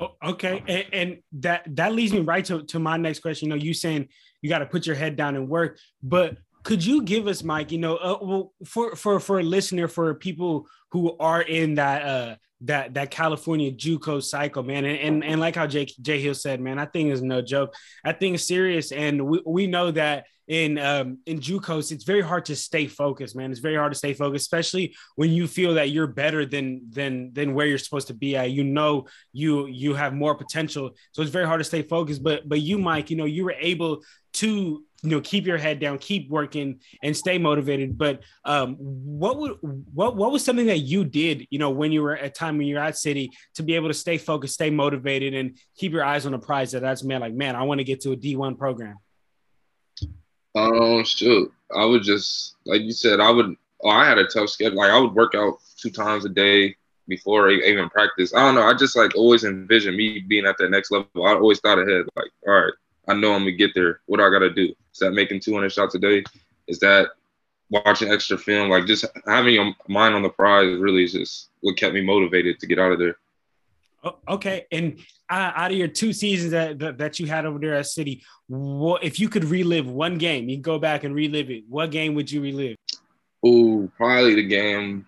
Oh, 0.00 0.14
okay, 0.24 0.62
and, 0.66 0.86
and, 0.92 1.18
that 1.40 1.64
that 1.76 1.94
leads 1.94 2.12
me 2.12 2.18
right 2.18 2.44
to, 2.46 2.64
to 2.64 2.80
my 2.80 2.96
next 2.96 3.20
question. 3.20 3.46
You 3.46 3.54
know, 3.54 3.62
you 3.62 3.72
saying 3.72 4.08
you 4.42 4.48
got 4.48 4.58
to 4.58 4.66
put 4.66 4.86
your 4.86 4.96
head 4.96 5.14
down 5.14 5.36
and 5.36 5.48
work, 5.48 5.78
but 6.02 6.38
could 6.64 6.84
you 6.84 7.02
give 7.02 7.28
us, 7.28 7.44
Mike? 7.44 7.70
You 7.70 7.78
know, 7.78 7.96
uh, 7.96 8.18
well, 8.20 8.52
for 8.64 8.96
for 8.96 9.20
for 9.20 9.38
a 9.38 9.44
listener, 9.44 9.86
for 9.86 10.12
people 10.14 10.66
who 10.90 11.16
are 11.18 11.42
in 11.42 11.76
that 11.76 12.02
uh 12.02 12.34
that 12.64 12.94
that 12.94 13.10
California 13.10 13.72
JUCO 13.72 14.22
cycle, 14.22 14.62
man. 14.62 14.84
And, 14.84 14.98
and 14.98 15.24
and 15.24 15.40
like 15.40 15.56
how 15.56 15.66
Jay 15.66 15.86
Jay 16.00 16.20
Hill 16.20 16.34
said, 16.34 16.60
man, 16.60 16.78
I 16.78 16.86
think 16.86 17.10
is 17.10 17.22
no 17.22 17.42
joke. 17.42 17.74
I 18.04 18.12
think 18.12 18.34
it's 18.34 18.46
serious, 18.46 18.92
and 18.92 19.26
we, 19.26 19.42
we 19.44 19.66
know 19.66 19.90
that 19.92 20.26
in 20.46 20.78
um 20.78 21.18
in 21.26 21.40
JUCOs, 21.40 21.90
it's 21.90 22.04
very 22.04 22.20
hard 22.20 22.44
to 22.46 22.56
stay 22.56 22.86
focused, 22.86 23.34
man. 23.34 23.50
It's 23.50 23.60
very 23.60 23.76
hard 23.76 23.92
to 23.92 23.98
stay 23.98 24.12
focused, 24.12 24.42
especially 24.42 24.94
when 25.16 25.30
you 25.30 25.46
feel 25.46 25.74
that 25.74 25.90
you're 25.90 26.06
better 26.06 26.44
than 26.44 26.82
than 26.90 27.32
than 27.32 27.54
where 27.54 27.66
you're 27.66 27.78
supposed 27.78 28.08
to 28.08 28.14
be 28.14 28.36
at. 28.36 28.50
You 28.50 28.64
know 28.64 29.06
you 29.32 29.66
you 29.66 29.94
have 29.94 30.12
more 30.12 30.34
potential. 30.34 30.90
So 31.12 31.22
it's 31.22 31.30
very 31.30 31.46
hard 31.46 31.60
to 31.60 31.64
stay 31.64 31.82
focused. 31.82 32.22
But 32.22 32.48
but 32.48 32.60
you, 32.60 32.78
Mike, 32.78 33.10
you 33.10 33.16
know, 33.16 33.24
you 33.24 33.44
were 33.44 33.56
able 33.58 34.02
to 34.34 34.84
you 35.04 35.10
know 35.10 35.20
keep 35.20 35.46
your 35.46 35.58
head 35.58 35.78
down 35.78 35.98
keep 35.98 36.28
working 36.30 36.80
and 37.02 37.16
stay 37.16 37.36
motivated 37.36 37.96
but 37.96 38.22
um, 38.44 38.74
what 38.76 39.38
would 39.38 39.52
what 39.92 40.16
what 40.16 40.32
was 40.32 40.44
something 40.44 40.66
that 40.66 40.78
you 40.78 41.04
did 41.04 41.46
you 41.50 41.58
know 41.58 41.70
when 41.70 41.92
you 41.92 42.02
were 42.02 42.16
at 42.16 42.34
time 42.34 42.56
when 42.56 42.66
you're 42.66 42.82
at 42.82 42.96
city 42.96 43.30
to 43.54 43.62
be 43.62 43.74
able 43.74 43.88
to 43.88 43.94
stay 43.94 44.16
focused 44.16 44.54
stay 44.54 44.70
motivated 44.70 45.34
and 45.34 45.58
keep 45.76 45.92
your 45.92 46.04
eyes 46.04 46.24
on 46.26 46.32
the 46.32 46.38
prize 46.38 46.72
that 46.72 46.80
that's 46.80 47.04
man 47.04 47.20
like 47.20 47.34
man 47.34 47.54
i 47.54 47.62
want 47.62 47.78
to 47.78 47.84
get 47.84 48.00
to 48.00 48.12
a 48.12 48.16
d1 48.16 48.58
program 48.58 48.96
um 50.54 51.04
shoot 51.04 51.52
i 51.76 51.84
would 51.84 52.02
just 52.02 52.56
like 52.64 52.80
you 52.80 52.92
said 52.92 53.20
i 53.20 53.30
would 53.30 53.54
oh, 53.84 53.90
i 53.90 54.06
had 54.06 54.18
a 54.18 54.26
tough 54.26 54.48
schedule 54.48 54.78
like 54.78 54.90
i 54.90 54.98
would 54.98 55.14
work 55.14 55.34
out 55.34 55.58
two 55.76 55.90
times 55.90 56.24
a 56.24 56.30
day 56.30 56.74
before 57.06 57.50
I 57.50 57.56
even 57.56 57.90
practice. 57.90 58.34
I 58.34 58.40
don't 58.40 58.54
know. 58.54 58.66
I 58.66 58.72
just 58.72 58.96
like 58.96 59.14
always 59.14 59.44
envisioned 59.44 59.94
me 59.94 60.20
being 60.20 60.46
at 60.46 60.56
that 60.56 60.70
next 60.70 60.90
level. 60.90 61.26
I 61.26 61.34
always 61.34 61.60
thought 61.60 61.78
ahead, 61.78 62.06
like, 62.16 62.30
all 62.46 62.54
right, 62.54 62.72
I 63.08 63.14
know 63.14 63.32
I'm 63.32 63.40
gonna 63.40 63.52
get 63.52 63.74
there. 63.74 64.00
What 64.06 64.18
do 64.18 64.24
I 64.24 64.30
gotta 64.30 64.50
do? 64.50 64.74
Is 64.92 64.98
that 65.00 65.12
making 65.12 65.40
200 65.40 65.70
shots 65.70 65.94
a 65.94 65.98
day? 65.98 66.24
Is 66.66 66.78
that 66.80 67.08
watching 67.70 68.10
extra 68.10 68.38
film? 68.38 68.70
Like 68.70 68.86
just 68.86 69.04
having 69.26 69.54
your 69.54 69.74
mind 69.88 70.14
on 70.14 70.22
the 70.22 70.28
prize 70.28 70.76
really 70.78 71.04
is 71.04 71.12
just 71.12 71.50
what 71.60 71.76
kept 71.76 71.94
me 71.94 72.02
motivated 72.02 72.58
to 72.60 72.66
get 72.66 72.78
out 72.78 72.92
of 72.92 72.98
there. 72.98 73.16
Okay, 74.28 74.66
and 74.70 74.98
uh, 75.30 75.52
out 75.56 75.70
of 75.70 75.76
your 75.78 75.88
two 75.88 76.12
seasons 76.12 76.52
that, 76.52 76.98
that, 76.98 77.18
you 77.18 77.26
had 77.26 77.46
over 77.46 77.58
there 77.58 77.74
at 77.74 77.86
City, 77.86 78.22
what 78.48 79.02
if 79.02 79.18
you 79.18 79.30
could 79.30 79.44
relive 79.44 79.88
one 79.88 80.18
game? 80.18 80.48
You 80.50 80.58
go 80.58 80.78
back 80.78 81.04
and 81.04 81.14
relive 81.14 81.50
it. 81.50 81.64
What 81.70 81.90
game 81.90 82.14
would 82.14 82.30
you 82.30 82.42
relive? 82.42 82.76
Oh, 83.42 83.90
probably 83.96 84.34
the 84.34 84.46
game. 84.46 85.06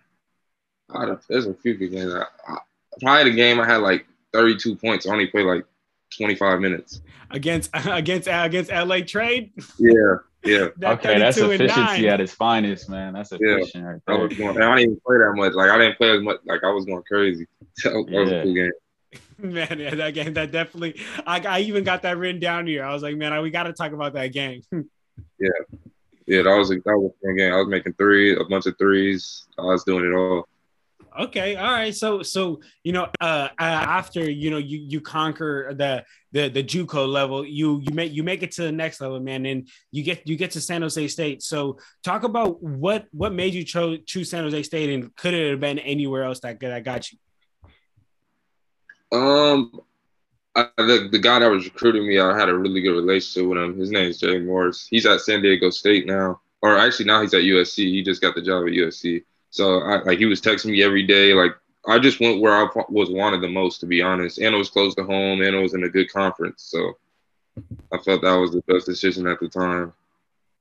there's 1.29 1.47
a 1.47 1.55
few 1.55 1.75
good 1.75 1.91
games. 1.91 2.15
I, 2.15 2.25
I, 2.49 2.59
probably 3.01 3.33
the 3.33 3.37
game 3.37 3.61
I 3.61 3.67
had 3.67 3.83
like 3.83 4.07
32 4.33 4.77
points. 4.77 5.07
I 5.07 5.13
only 5.13 5.27
played 5.27 5.47
like 5.47 5.67
25 6.17 6.61
minutes 6.61 7.01
against 7.31 7.71
against 7.75 8.29
against 8.31 8.71
LA 8.71 9.01
Trade. 9.01 9.53
Yeah, 9.79 10.17
yeah. 10.45 10.69
that 10.79 10.99
okay, 10.99 11.19
that's 11.19 11.39
efficiency 11.39 12.09
at 12.09 12.21
its 12.21 12.33
finest, 12.33 12.89
man. 12.89 13.15
That's 13.15 13.33
efficient 13.33 13.75
yeah. 13.75 13.81
right 13.83 14.03
there. 14.07 14.17
I, 14.17 14.23
was 14.23 14.37
going, 14.37 14.63
I 14.63 14.77
didn't 14.77 14.79
even 14.79 15.01
play 15.07 15.19
that 15.19 15.33
much. 15.35 15.53
Like 15.55 15.71
I 15.71 15.79
didn't 15.79 15.99
play 15.99 16.11
as 16.17 16.23
much. 16.23 16.39
Like 16.45 16.65
I 16.65 16.71
was 16.71 16.85
going 16.85 17.03
crazy. 17.03 17.47
that 17.85 17.95
was, 17.95 18.07
yeah. 18.09 18.21
was 18.21 18.33
a 18.33 18.43
cool 18.43 18.55
game. 18.55 18.73
Man, 19.39 19.79
yeah, 19.79 19.95
that 19.95 20.15
game, 20.15 20.35
that 20.35 20.51
definitely. 20.51 21.01
I, 21.27 21.41
I 21.41 21.61
even 21.61 21.85
got 21.85 22.03
that 22.03 22.17
written 22.17 22.41
down 22.41 22.67
here. 22.67 22.85
I 22.85 22.93
was 22.93 23.03
like, 23.03 23.17
man, 23.17 23.33
I, 23.33 23.41
we 23.41 23.51
got 23.51 23.65
to 23.65 23.73
talk 23.73 23.93
about 23.93 24.15
that 24.15 24.29
game. 24.33 24.63
yeah, 25.39 25.49
yeah, 26.27 26.43
that 26.43 26.57
was 26.57 26.71
a 26.71 26.75
that 26.75 26.99
was 26.99 27.13
a 27.25 27.35
game. 27.35 27.53
I 27.53 27.57
was 27.57 27.69
making 27.69 27.95
three, 27.95 28.37
a 28.37 28.45
bunch 28.45 28.67
of 28.67 28.77
threes. 28.79 29.47
I 29.59 29.63
was 29.63 29.85
doing 29.85 30.05
it 30.05 30.15
all. 30.15 30.49
Okay, 31.19 31.57
all 31.57 31.71
right. 31.71 31.95
So, 31.95 32.23
so 32.23 32.61
you 32.85 32.93
know, 32.93 33.09
uh, 33.21 33.49
after 33.59 34.31
you 34.31 34.51
know 34.51 34.59
you 34.59 34.79
you 34.79 35.01
conquer 35.01 35.73
the 35.75 36.05
the 36.33 36.49
the 36.49 36.63
JUCO 36.63 37.09
level, 37.09 37.45
you 37.45 37.81
you 37.81 37.95
make 37.95 38.13
you 38.13 38.23
make 38.23 38.43
it 38.43 38.53
to 38.53 38.63
the 38.63 38.73
next 38.73 39.01
level, 39.01 39.19
man, 39.21 39.47
and 39.47 39.69
you 39.93 40.03
get 40.03 40.29
you 40.29 40.37
get 40.37 40.51
to 40.53 40.61
San 40.61 40.83
Jose 40.83 41.09
State. 41.09 41.43
So, 41.43 41.79
talk 42.03 42.25
about 42.25 42.63
what 42.63 43.07
what 43.13 43.33
made 43.33 43.55
you 43.55 43.65
cho- 43.65 43.97
choose 43.97 44.31
San 44.31 44.45
Jose 44.45 44.63
State, 44.65 44.91
and 44.91 45.15
could 45.17 45.33
it 45.33 45.51
have 45.51 45.61
been 45.61 45.79
anywhere 45.79 46.25
else 46.25 46.41
that 46.41 46.61
that 46.61 46.85
got 46.85 47.11
you? 47.11 47.19
Um, 49.17 49.81
I, 50.55 50.69
the, 50.77 51.09
the 51.11 51.19
guy 51.19 51.39
that 51.39 51.51
was 51.51 51.65
recruiting 51.65 52.07
me, 52.07 52.19
I 52.19 52.37
had 52.39 52.49
a 52.49 52.57
really 52.57 52.81
good 52.81 52.95
relationship 52.95 53.49
with 53.49 53.59
him. 53.59 53.79
His 53.79 53.91
name 53.91 54.11
is 54.11 54.19
Jay 54.19 54.39
Morris. 54.39 54.87
He's 54.91 55.07
at 55.07 55.21
San 55.21 55.43
Diego 55.43 55.71
State 55.71 56.07
now, 56.07 56.41
or 56.61 56.77
actually 56.77 57.07
now 57.07 57.23
he's 57.23 57.35
at 57.35 57.43
USC. 57.43 57.77
He 57.79 58.03
just 58.03 58.21
got 58.21 58.35
the 58.35 58.43
job 58.43 58.67
at 58.67 58.73
USC. 58.73 59.25
So 59.57 59.81
I, 59.81 60.03
like 60.03 60.19
he 60.19 60.27
was 60.27 60.41
texting 60.41 60.73
me 60.73 60.83
every 60.83 61.03
day. 61.03 61.33
Like 61.33 61.53
I 61.87 61.99
just 61.99 62.21
went 62.21 62.41
where 62.41 62.55
I 62.55 62.69
was 62.91 63.11
wanted 63.11 63.41
the 63.41 63.49
most, 63.49 63.81
to 63.81 63.87
be 63.87 64.03
honest. 64.03 64.39
And 64.39 64.55
it 64.55 64.59
was 64.59 64.69
close 64.69 64.95
to 64.97 65.05
home, 65.05 65.41
and 65.41 65.55
it 65.55 65.61
was 65.61 65.73
in 65.73 65.85
a 65.85 65.89
good 65.89 66.13
conference. 66.13 66.69
So 66.71 66.93
I 67.91 67.97
felt 67.99 68.21
that 68.21 68.35
was 68.35 68.53
the 68.53 68.63
best 68.69 68.85
decision 68.85 69.27
at 69.27 69.41
the 69.41 69.49
time. 69.49 69.95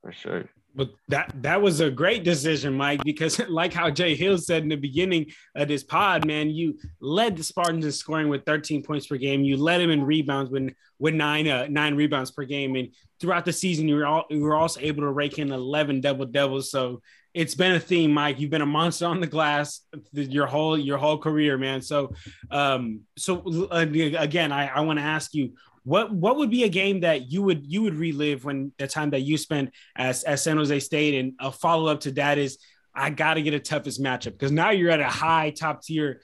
For 0.02 0.12
sure. 0.12 0.44
But 0.74 0.90
that 1.08 1.34
that 1.42 1.60
was 1.60 1.80
a 1.80 1.90
great 1.90 2.24
decision, 2.24 2.74
Mike, 2.74 3.02
because 3.04 3.38
like 3.50 3.74
how 3.74 3.90
Jay 3.90 4.14
Hill 4.14 4.38
said 4.38 4.62
in 4.62 4.70
the 4.70 4.76
beginning 4.76 5.26
of 5.54 5.68
this 5.68 5.82
pod, 5.82 6.26
man, 6.26 6.48
you 6.48 6.78
led 7.00 7.36
the 7.36 7.42
Spartans 7.42 7.84
in 7.84 7.92
scoring 7.92 8.30
with 8.30 8.46
13 8.46 8.82
points 8.82 9.06
per 9.06 9.16
game. 9.16 9.44
You 9.44 9.58
led 9.58 9.82
them 9.82 9.90
in 9.90 10.04
rebounds 10.04 10.50
with 10.50 10.72
with 10.98 11.12
nine 11.12 11.48
uh, 11.48 11.66
nine 11.68 11.96
rebounds 11.96 12.30
per 12.30 12.44
game, 12.44 12.76
and 12.76 12.88
throughout 13.20 13.44
the 13.44 13.52
season, 13.52 13.88
you 13.88 13.96
were 13.96 14.06
all 14.06 14.24
you 14.30 14.40
were 14.40 14.56
also 14.56 14.80
able 14.80 15.02
to 15.02 15.10
rake 15.10 15.38
in 15.38 15.52
11 15.52 16.00
double 16.00 16.24
doubles. 16.24 16.70
So 16.70 17.02
it's 17.36 17.54
been 17.54 17.74
a 17.74 17.80
theme, 17.80 18.12
Mike. 18.12 18.40
You've 18.40 18.50
been 18.50 18.62
a 18.62 18.66
monster 18.66 19.04
on 19.04 19.20
the 19.20 19.26
glass 19.26 19.82
your 20.12 20.46
whole 20.46 20.78
your 20.78 20.96
whole 20.96 21.18
career, 21.18 21.58
man. 21.58 21.82
So, 21.82 22.14
um, 22.50 23.02
so 23.18 23.68
uh, 23.70 23.84
again, 23.90 24.52
I, 24.52 24.68
I 24.68 24.80
want 24.80 24.98
to 24.98 25.04
ask 25.04 25.34
you, 25.34 25.52
what 25.84 26.10
what 26.10 26.36
would 26.36 26.50
be 26.50 26.64
a 26.64 26.68
game 26.70 27.00
that 27.00 27.30
you 27.30 27.42
would 27.42 27.66
you 27.66 27.82
would 27.82 27.94
relive 27.94 28.46
when 28.46 28.72
the 28.78 28.88
time 28.88 29.10
that 29.10 29.20
you 29.20 29.36
spent 29.36 29.70
as 29.94 30.24
at 30.24 30.40
San 30.40 30.56
Jose 30.56 30.80
State, 30.80 31.14
and 31.14 31.34
a 31.38 31.52
follow 31.52 31.92
up 31.92 32.00
to 32.00 32.12
that 32.12 32.38
is 32.38 32.56
I 32.94 33.10
got 33.10 33.34
to 33.34 33.42
get 33.42 33.52
a 33.52 33.60
toughest 33.60 34.02
matchup 34.02 34.32
because 34.32 34.50
now 34.50 34.70
you're 34.70 34.90
at 34.90 35.00
a 35.00 35.04
high 35.04 35.50
top 35.50 35.82
tier 35.82 36.22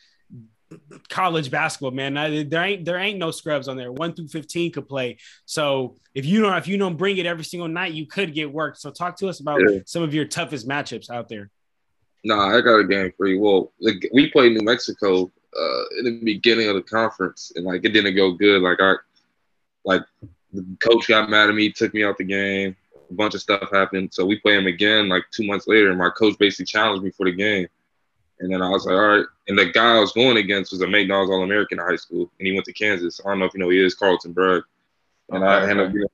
college 1.09 1.51
basketball, 1.51 1.91
man. 1.91 2.15
There 2.49 2.63
ain't 2.63 2.85
there 2.85 2.99
ain't 2.99 3.19
no 3.19 3.31
scrubs 3.31 3.69
on 3.69 3.77
there. 3.77 3.93
One 3.93 4.15
through 4.15 4.29
fifteen 4.29 4.73
could 4.73 4.89
play. 4.89 5.19
So 5.45 5.97
if 6.15 6.25
you 6.25 6.41
don't 6.41 6.57
if 6.57 6.69
you 6.69 6.77
don't 6.79 6.97
bring 6.97 7.17
it 7.19 7.27
every 7.27 7.45
single 7.45 7.69
night, 7.69 7.93
you 7.93 8.07
could 8.07 8.35
get 8.35 8.53
worked. 8.53 8.79
So 8.79 8.91
talk 8.91 9.17
to 9.19 9.29
us 9.29 9.41
about 9.41 9.61
yeah. 9.69 9.81
some 9.87 10.03
of 10.03 10.15
your 10.15 10.25
toughest 10.25 10.69
matchups 10.69 11.11
out 11.11 11.29
there. 11.29 11.51
Nah, 12.25 12.57
I 12.57 12.61
got 12.61 12.79
a 12.79 12.85
game 12.85 13.13
for 13.17 13.27
you. 13.27 13.41
Well, 13.41 13.73
we 14.13 14.31
played 14.31 14.53
New 14.53 14.65
Mexico 14.65 15.25
uh, 15.25 15.83
in 15.99 16.05
the 16.05 16.21
beginning 16.25 16.69
of 16.69 16.77
the 16.77 16.83
conference, 16.83 17.53
and 17.57 17.65
like 17.65 17.85
it 17.85 17.91
didn't 17.91 18.15
go 18.15 18.33
good. 18.33 18.63
Like 18.63 18.79
I, 18.81 18.95
like 19.85 20.03
the 20.53 20.65
coach 20.81 21.09
got 21.09 21.31
mad 21.31 21.49
at 21.49 21.55
me, 21.55 21.73
took 21.73 21.93
me 21.95 22.05
out 22.05 22.19
the 22.19 22.25
game. 22.25 22.77
A 23.11 23.15
bunch 23.15 23.35
of 23.35 23.41
stuff 23.41 23.69
happened. 23.73 24.15
So 24.15 24.25
we 24.25 24.39
play 24.39 24.57
him 24.57 24.67
again 24.67 25.09
like 25.09 25.25
two 25.33 25.47
months 25.47 25.67
later, 25.67 25.91
and 25.91 25.99
my 25.99 26.11
coach 26.11 26.39
basically 26.39 26.67
challenged 26.67 27.05
me 27.05 27.11
for 27.11 27.27
the 27.27 27.33
game. 27.33 27.67
And 28.43 28.53
then 28.53 28.61
I 28.61 28.69
was 28.71 28.85
like, 28.87 28.95
all 28.95 29.09
right. 29.19 29.27
And 29.47 29.57
the 29.57 29.67
guy 29.67 29.97
I 29.97 30.01
was 30.01 30.13
going 30.13 30.37
against 30.37 30.73
was 30.73 30.81
a 30.81 30.87
McDonald's 30.87 31.31
All 31.31 31.45
American 31.45 31.79
in 31.79 31.87
high 31.87 31.97
school, 31.97 32.29
and 32.39 32.47
he 32.47 32.53
went 32.53 32.65
to 32.67 32.73
Kansas. 32.73 33.21
I 33.25 33.29
don't 33.29 33.39
know 33.39 33.45
if 33.45 33.55
you 33.55 33.61
know 33.61 33.69
he 33.69 33.83
is 33.83 33.95
Carlton 33.95 34.33
Bragg. 34.33 34.65
And 35.31 35.45
okay, 35.45 35.53
I 35.53 35.71
ended 35.71 35.87
up, 36.05 36.11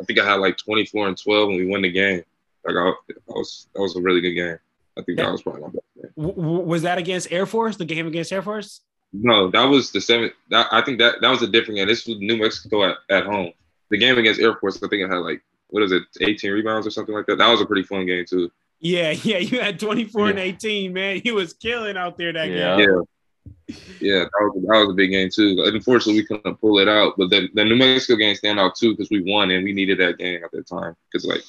I 0.00 0.04
think 0.04 0.18
I 0.18 0.28
had 0.28 0.40
like 0.40 0.58
24 0.58 1.08
and 1.08 1.16
12, 1.16 1.48
and 1.50 1.58
we 1.58 1.66
won 1.66 1.82
the 1.82 1.90
game. 1.90 2.24
Like 2.66 2.76
I, 2.76 2.88
I 2.88 2.92
was, 3.28 3.68
that 3.74 3.80
was 3.80 3.94
a 3.96 4.00
really 4.00 4.20
good 4.20 4.34
game. 4.34 4.58
I 4.98 5.02
think 5.02 5.18
that 5.18 5.30
was 5.30 5.42
probably 5.42 5.62
my 5.62 5.68
best 5.68 5.84
game. 5.94 6.12
Was 6.16 6.82
that 6.82 6.98
against 6.98 7.30
Air 7.30 7.46
Force? 7.46 7.76
The 7.76 7.84
game 7.84 8.08
against 8.08 8.32
Air 8.32 8.42
Force? 8.42 8.80
No, 9.12 9.48
that 9.52 9.64
was 9.64 9.92
the 9.92 10.00
seventh. 10.00 10.32
That, 10.50 10.66
I 10.72 10.82
think 10.82 10.98
that 10.98 11.20
that 11.20 11.30
was 11.30 11.42
a 11.42 11.46
different 11.46 11.78
game. 11.78 11.86
This 11.86 12.06
was 12.06 12.18
New 12.18 12.38
Mexico 12.38 12.90
at, 12.90 12.96
at 13.08 13.24
home. 13.24 13.52
The 13.90 13.98
game 13.98 14.18
against 14.18 14.40
Air 14.40 14.56
Force, 14.56 14.82
I 14.82 14.88
think 14.88 15.02
it 15.02 15.10
had 15.10 15.18
like 15.18 15.42
what 15.68 15.82
is 15.82 15.92
it, 15.92 16.02
18 16.20 16.50
rebounds 16.50 16.86
or 16.86 16.90
something 16.90 17.14
like 17.14 17.26
that. 17.26 17.38
That 17.38 17.48
was 17.48 17.60
a 17.60 17.66
pretty 17.66 17.84
fun 17.84 18.04
game 18.04 18.24
too. 18.28 18.50
Yeah, 18.82 19.10
yeah, 19.22 19.38
you 19.38 19.60
had 19.60 19.80
24 19.80 20.20
yeah. 20.20 20.30
and 20.30 20.38
18, 20.38 20.92
man. 20.92 21.20
He 21.22 21.30
was 21.30 21.54
killing 21.54 21.96
out 21.96 22.18
there 22.18 22.32
that 22.34 22.50
yeah. 22.50 22.76
game. 22.76 22.88
Yeah. 22.88 23.00
Yeah, 24.00 24.24
that 24.24 24.30
was, 24.40 24.64
that 24.68 24.78
was 24.80 24.90
a 24.90 24.94
big 24.94 25.12
game 25.12 25.30
too. 25.32 25.56
Unfortunately, 25.64 26.20
we 26.20 26.26
couldn't 26.26 26.60
pull 26.60 26.78
it 26.78 26.88
out, 26.88 27.14
but 27.16 27.30
the, 27.30 27.48
the 27.54 27.64
New 27.64 27.76
Mexico 27.76 28.16
game 28.16 28.34
stand 28.34 28.60
out 28.60 28.74
too 28.74 28.90
because 28.90 29.08
we 29.10 29.22
won 29.24 29.50
and 29.50 29.64
we 29.64 29.72
needed 29.72 29.98
that 29.98 30.18
game 30.18 30.44
at 30.44 30.50
that 30.50 30.68
time 30.68 30.94
because 31.10 31.24
like 31.24 31.42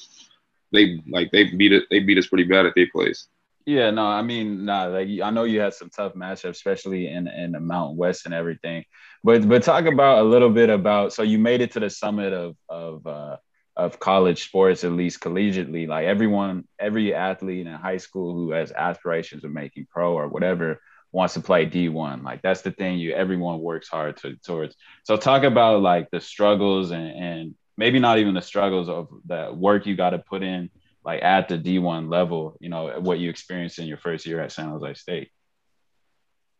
they 0.72 1.02
like 1.10 1.30
they 1.32 1.44
beat 1.44 1.72
it 1.72 1.84
they 1.90 1.98
beat 1.98 2.16
us 2.16 2.28
pretty 2.28 2.44
bad 2.44 2.66
at 2.66 2.74
their 2.74 2.86
place. 2.90 3.26
Yeah, 3.66 3.90
no, 3.90 4.06
I 4.06 4.22
mean, 4.22 4.64
nah, 4.64 4.86
like 4.86 5.08
I 5.22 5.30
know 5.30 5.44
you 5.44 5.60
had 5.60 5.74
some 5.74 5.90
tough 5.90 6.14
matchups, 6.14 6.50
especially 6.50 7.08
in 7.08 7.28
in 7.28 7.52
the 7.52 7.60
Mountain 7.60 7.96
West 7.96 8.24
and 8.24 8.34
everything. 8.34 8.84
But 9.22 9.46
but 9.46 9.62
talk 9.62 9.84
about 9.84 10.20
a 10.20 10.28
little 10.28 10.50
bit 10.50 10.70
about 10.70 11.12
so 11.12 11.22
you 11.22 11.38
made 11.38 11.60
it 11.60 11.72
to 11.72 11.80
the 11.80 11.90
summit 11.90 12.32
of 12.32 12.56
of 12.68 13.06
uh, 13.06 13.36
of 13.76 13.98
college 13.98 14.44
sports, 14.44 14.84
at 14.84 14.92
least 14.92 15.20
collegiately. 15.20 15.88
Like 15.88 16.06
everyone, 16.06 16.66
every 16.78 17.14
athlete 17.14 17.66
in 17.66 17.72
high 17.72 17.96
school 17.96 18.34
who 18.34 18.52
has 18.52 18.72
aspirations 18.72 19.44
of 19.44 19.52
making 19.52 19.86
pro 19.90 20.14
or 20.14 20.28
whatever 20.28 20.80
wants 21.12 21.34
to 21.34 21.40
play 21.40 21.66
D1. 21.66 22.22
Like 22.22 22.42
that's 22.42 22.62
the 22.62 22.70
thing 22.70 22.98
you 22.98 23.12
everyone 23.12 23.60
works 23.60 23.88
hard 23.88 24.16
to, 24.18 24.36
towards. 24.36 24.76
So 25.04 25.16
talk 25.16 25.44
about 25.44 25.82
like 25.82 26.10
the 26.10 26.20
struggles 26.20 26.90
and, 26.90 27.08
and 27.08 27.54
maybe 27.76 27.98
not 27.98 28.18
even 28.18 28.34
the 28.34 28.42
struggles 28.42 28.88
of 28.88 29.08
the 29.24 29.52
work 29.52 29.86
you 29.86 29.96
got 29.96 30.10
to 30.10 30.18
put 30.18 30.42
in 30.42 30.70
like 31.04 31.22
at 31.22 31.48
the 31.48 31.58
D1 31.58 32.10
level, 32.10 32.56
you 32.60 32.68
know, 32.68 32.98
what 33.00 33.18
you 33.18 33.28
experienced 33.28 33.78
in 33.78 33.86
your 33.86 33.98
first 33.98 34.26
year 34.26 34.40
at 34.40 34.52
San 34.52 34.70
Jose 34.70 34.94
State. 34.94 35.30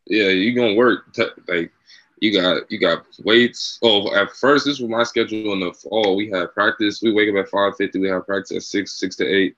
Yeah, 0.05 0.27
you're 0.27 0.53
gonna 0.53 0.75
work 0.75 1.13
t- 1.13 1.25
like 1.47 1.71
you 2.19 2.39
got 2.39 2.69
you 2.71 2.79
got 2.79 3.05
weights. 3.23 3.79
Oh, 3.81 4.13
at 4.15 4.31
first 4.31 4.65
this 4.65 4.79
was 4.79 4.89
my 4.89 5.03
schedule 5.03 5.53
in 5.53 5.59
the 5.59 5.73
fall. 5.73 6.15
We 6.15 6.29
had 6.29 6.53
practice. 6.53 7.01
We 7.01 7.13
wake 7.13 7.29
up 7.29 7.43
at 7.43 7.49
five 7.49 7.75
fifty. 7.77 7.99
We 7.99 8.09
have 8.09 8.25
practice 8.25 8.55
at 8.55 8.63
six, 8.63 8.93
six 8.93 9.15
to 9.17 9.25
eight, 9.25 9.55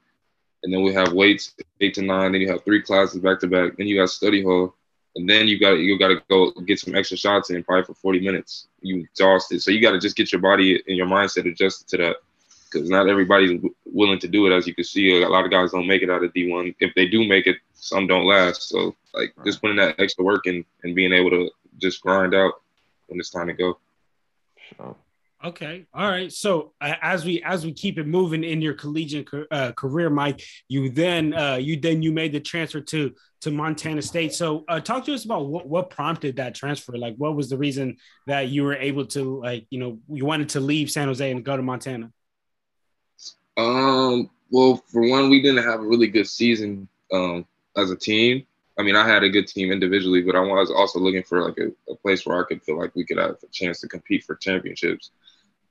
and 0.63 0.73
then 0.73 0.81
we 0.81 0.93
have 0.93 1.13
weights 1.13 1.53
eight 1.81 1.93
to 1.95 2.01
nine. 2.01 2.31
Then 2.31 2.41
you 2.41 2.51
have 2.51 2.63
three 2.63 2.81
classes 2.81 3.19
back 3.19 3.39
to 3.41 3.47
back. 3.47 3.77
Then 3.77 3.87
you 3.87 3.97
got 3.97 4.09
study 4.09 4.43
hall 4.43 4.75
and 5.17 5.27
then 5.27 5.47
you 5.47 5.59
got 5.59 5.73
you 5.73 5.97
got 5.99 6.09
to 6.09 6.21
go 6.29 6.51
get 6.61 6.79
some 6.79 6.95
extra 6.95 7.17
shots 7.17 7.49
in 7.49 7.63
probably 7.63 7.83
for 7.83 7.95
40 7.95 8.21
minutes. 8.21 8.67
You 8.81 8.99
exhausted, 8.99 9.61
so 9.61 9.71
you 9.71 9.81
got 9.81 9.91
to 9.91 9.99
just 9.99 10.15
get 10.15 10.31
your 10.31 10.41
body 10.41 10.81
and 10.87 10.95
your 10.95 11.07
mindset 11.07 11.49
adjusted 11.49 11.87
to 11.89 11.97
that 11.97 12.17
because 12.71 12.89
not 12.89 13.09
everybody's 13.09 13.59
willing 13.85 14.19
to 14.19 14.27
do 14.27 14.45
it. 14.45 14.55
As 14.55 14.67
you 14.67 14.75
can 14.75 14.83
see, 14.83 15.21
a 15.21 15.27
lot 15.27 15.45
of 15.45 15.51
guys 15.51 15.71
don't 15.71 15.87
make 15.87 16.03
it 16.03 16.09
out 16.09 16.23
of 16.23 16.33
D1. 16.33 16.75
If 16.79 16.93
they 16.95 17.07
do 17.07 17.27
make 17.27 17.47
it, 17.47 17.57
some 17.73 18.07
don't 18.07 18.25
last. 18.27 18.69
So 18.69 18.95
like 19.13 19.33
right. 19.35 19.45
just 19.45 19.59
putting 19.59 19.77
that 19.77 19.99
extra 19.99 20.23
work 20.23 20.45
in 20.45 20.63
and 20.83 20.95
being 20.95 21.13
able 21.13 21.31
to 21.31 21.49
just 21.77 22.01
grind 22.01 22.33
out 22.33 22.53
when 23.07 23.19
it's 23.19 23.29
time 23.29 23.47
to 23.47 23.53
go. 23.53 23.77
Sure. 24.75 24.95
Okay. 25.43 25.85
All 25.93 26.09
right. 26.09 26.31
So 26.31 26.73
uh, 26.81 26.95
as 27.01 27.23
we 27.23 27.43
as 27.43 27.63
we 27.63 27.71
keep 27.71 27.99
it 27.99 28.07
moving 28.07 28.43
in 28.43 28.61
your 28.61 28.73
collegiate 28.73 29.27
uh, 29.51 29.71
career, 29.73 30.09
Mike, 30.09 30.41
you 30.67 30.89
then 30.89 31.33
uh, 31.33 31.55
you 31.55 31.79
then 31.79 32.01
you 32.01 32.11
made 32.11 32.31
the 32.31 32.39
transfer 32.39 32.81
to 32.81 33.13
to 33.41 33.51
Montana 33.51 34.01
State. 34.01 34.33
So 34.33 34.65
uh, 34.67 34.79
talk 34.79 35.05
to 35.05 35.13
us 35.13 35.25
about 35.25 35.45
what 35.45 35.67
what 35.67 35.91
prompted 35.91 36.37
that 36.37 36.55
transfer. 36.55 36.97
Like, 36.97 37.15
what 37.17 37.35
was 37.35 37.49
the 37.49 37.57
reason 37.57 37.97
that 38.25 38.49
you 38.49 38.63
were 38.63 38.75
able 38.75 39.05
to 39.07 39.41
like 39.41 39.67
you 39.69 39.79
know 39.79 39.99
you 40.09 40.25
wanted 40.25 40.49
to 40.49 40.59
leave 40.59 40.89
San 40.89 41.07
Jose 41.07 41.29
and 41.29 41.45
go 41.45 41.55
to 41.55 41.63
Montana? 41.63 42.11
Um. 43.55 44.29
Well, 44.49 44.81
for 44.87 45.07
one, 45.07 45.29
we 45.29 45.41
didn't 45.41 45.65
have 45.65 45.81
a 45.81 45.83
really 45.83 46.07
good 46.07 46.27
season 46.27 46.87
um, 47.11 47.45
as 47.75 47.91
a 47.91 47.97
team. 47.97 48.47
I 48.77 48.83
mean, 48.83 48.95
I 48.95 49.07
had 49.07 49.23
a 49.23 49.29
good 49.29 49.47
team 49.47 49.71
individually, 49.71 50.21
but 50.21 50.35
I 50.35 50.39
was 50.39 50.69
also 50.69 50.99
looking 50.99 51.23
for 51.23 51.47
like 51.47 51.57
a, 51.57 51.91
a 51.91 51.95
place 51.95 52.25
where 52.25 52.39
I 52.39 52.47
could 52.47 52.61
feel 52.63 52.77
like 52.77 52.95
we 52.95 53.05
could 53.05 53.17
have 53.17 53.31
a 53.31 53.47
chance 53.51 53.81
to 53.81 53.87
compete 53.87 54.23
for 54.23 54.35
championships. 54.35 55.11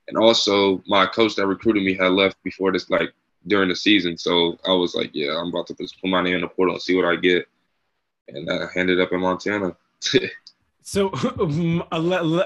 And 0.09 0.17
also, 0.17 0.83
my 0.87 1.07
coach 1.07 1.37
that 1.37 1.47
recruited 1.47 1.83
me 1.85 1.95
had 1.95 2.13
left 2.13 2.43
before 2.43 2.73
this, 2.73 2.91
like 2.91 3.13
during 3.47 3.69
the 3.69 3.77
season. 3.77 4.17
So 4.19 4.59
I 4.67 4.73
was 4.73 4.95
like, 4.95 5.11
yeah, 5.15 5.39
I'm 5.39 5.49
about 5.49 5.67
to 5.69 5.75
just 5.75 6.01
put 6.01 6.11
my 6.11 6.23
name 6.23 6.37
in 6.37 6.41
the 6.43 6.49
portal 6.49 6.75
and 6.75 6.83
see 6.83 6.97
what 6.97 7.05
I 7.05 7.17
get. 7.17 7.47
And 8.29 8.51
I 8.51 8.67
ended 8.77 9.01
up 9.01 9.13
in 9.13 9.21
Montana. 9.21 9.77
so, 10.87 11.11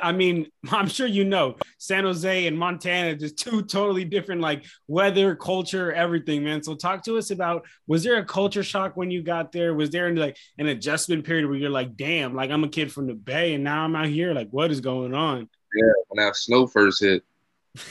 I 0.03 0.13
mean, 0.13 0.47
I'm 0.71 0.89
sure 0.89 1.07
you 1.07 1.27
know 1.27 1.57
San 1.77 2.05
Jose 2.05 2.47
and 2.47 2.59
Montana, 2.59 3.15
just 3.15 3.37
two 3.37 3.61
totally 3.61 4.07
different, 4.07 4.41
like 4.41 4.65
weather, 4.89 5.37
culture, 5.37 5.93
everything, 5.93 6.43
man. 6.43 6.63
So, 6.63 6.75
talk 6.75 7.05
to 7.05 7.19
us 7.19 7.31
about 7.31 7.67
was 7.87 8.03
there 8.03 8.17
a 8.17 8.25
culture 8.25 8.63
shock 8.63 8.97
when 8.97 9.11
you 9.11 9.23
got 9.23 9.53
there? 9.53 9.75
Was 9.75 9.91
there 9.91 10.17
like 10.17 10.39
an 10.57 10.69
adjustment 10.69 11.27
period 11.27 11.51
where 11.51 11.59
you're 11.59 11.69
like, 11.69 11.99
damn, 11.99 12.35
like 12.35 12.51
I'm 12.51 12.65
a 12.65 12.69
kid 12.69 12.91
from 12.91 13.07
the 13.07 13.13
Bay 13.13 13.53
and 13.53 13.63
now 13.63 13.85
I'm 13.85 13.95
out 13.95 14.07
here? 14.07 14.33
Like, 14.33 14.49
what 14.49 14.71
is 14.71 14.81
going 14.81 15.13
on? 15.13 15.47
Yeah, 15.77 15.93
when 16.09 16.25
that 16.25 16.35
snow 16.35 16.67
first 16.67 17.03
hit, 17.03 17.23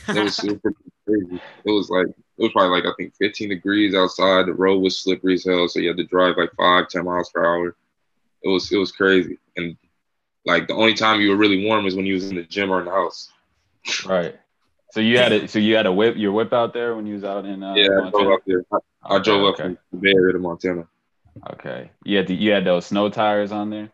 it 0.08 0.24
was 0.24 0.36
super 0.36 0.74
crazy. 1.06 1.40
It 1.64 1.72
was 1.72 1.92
like 1.92 2.08
it 2.08 2.42
was 2.42 2.52
probably 2.54 2.76
like 2.76 2.88
I 2.88 2.94
think 2.98 3.14
15 3.20 3.50
degrees 3.50 3.94
outside. 3.94 4.48
The 4.48 4.54
road 4.56 4.80
was 4.80 5.00
slippery 5.00 5.36
as 5.36 5.46
hell, 5.46 5.68
so 5.68 5.80
you 5.80 5.90
had 5.90 5.98
to 5.98 6.06
drive 6.06 6.38
like 6.38 6.50
five, 6.58 6.88
10 6.90 7.06
miles 7.06 7.30
per 7.30 7.46
hour. 7.46 7.76
It 8.42 8.50
was 8.50 8.72
it 8.72 8.78
was 8.78 8.92
crazy, 8.92 9.38
and 9.56 9.78
like 10.50 10.68
the 10.68 10.74
only 10.74 10.94
time 10.94 11.22
you 11.22 11.30
were 11.30 11.38
really 11.38 11.66
warm 11.66 11.84
was 11.84 11.96
when 11.96 12.06
you 12.06 12.16
was 12.16 12.30
in 12.30 12.36
the 12.36 12.44
gym 12.44 12.72
or 12.72 12.80
in 12.80 12.86
the 12.86 12.92
house. 12.92 13.30
Right. 14.06 14.36
So 14.92 15.00
you 15.00 15.18
had 15.18 15.32
it. 15.32 15.50
So 15.50 15.60
you 15.60 15.76
had 15.76 15.86
a 15.86 15.92
whip 15.92 16.16
your 16.18 16.32
whip 16.32 16.52
out 16.52 16.74
there 16.74 16.96
when 16.96 17.06
you 17.06 17.14
was 17.14 17.24
out 17.24 17.46
in 17.46 17.62
uh, 17.62 17.76
yeah. 17.76 17.88
Montana? 17.90 18.08
I 18.08 18.12
drove 18.12 18.34
up 18.34 18.40
there. 18.46 18.66
I, 18.72 18.76
okay, 18.76 18.86
I 19.04 19.20
drove 19.20 19.46
up 19.46 19.58
from 19.58 19.78
the 19.92 19.98
Bay 19.98 20.14
Area 20.16 20.34
to 20.34 20.40
Montana. 20.40 20.88
Okay. 21.52 21.92
You 22.04 22.18
had 22.18 22.28
the, 22.28 22.36
you 22.36 22.52
had 22.52 22.66
those 22.66 22.88
snow 22.88 23.10
tires 23.10 23.52
on 23.52 23.70
there. 23.70 23.92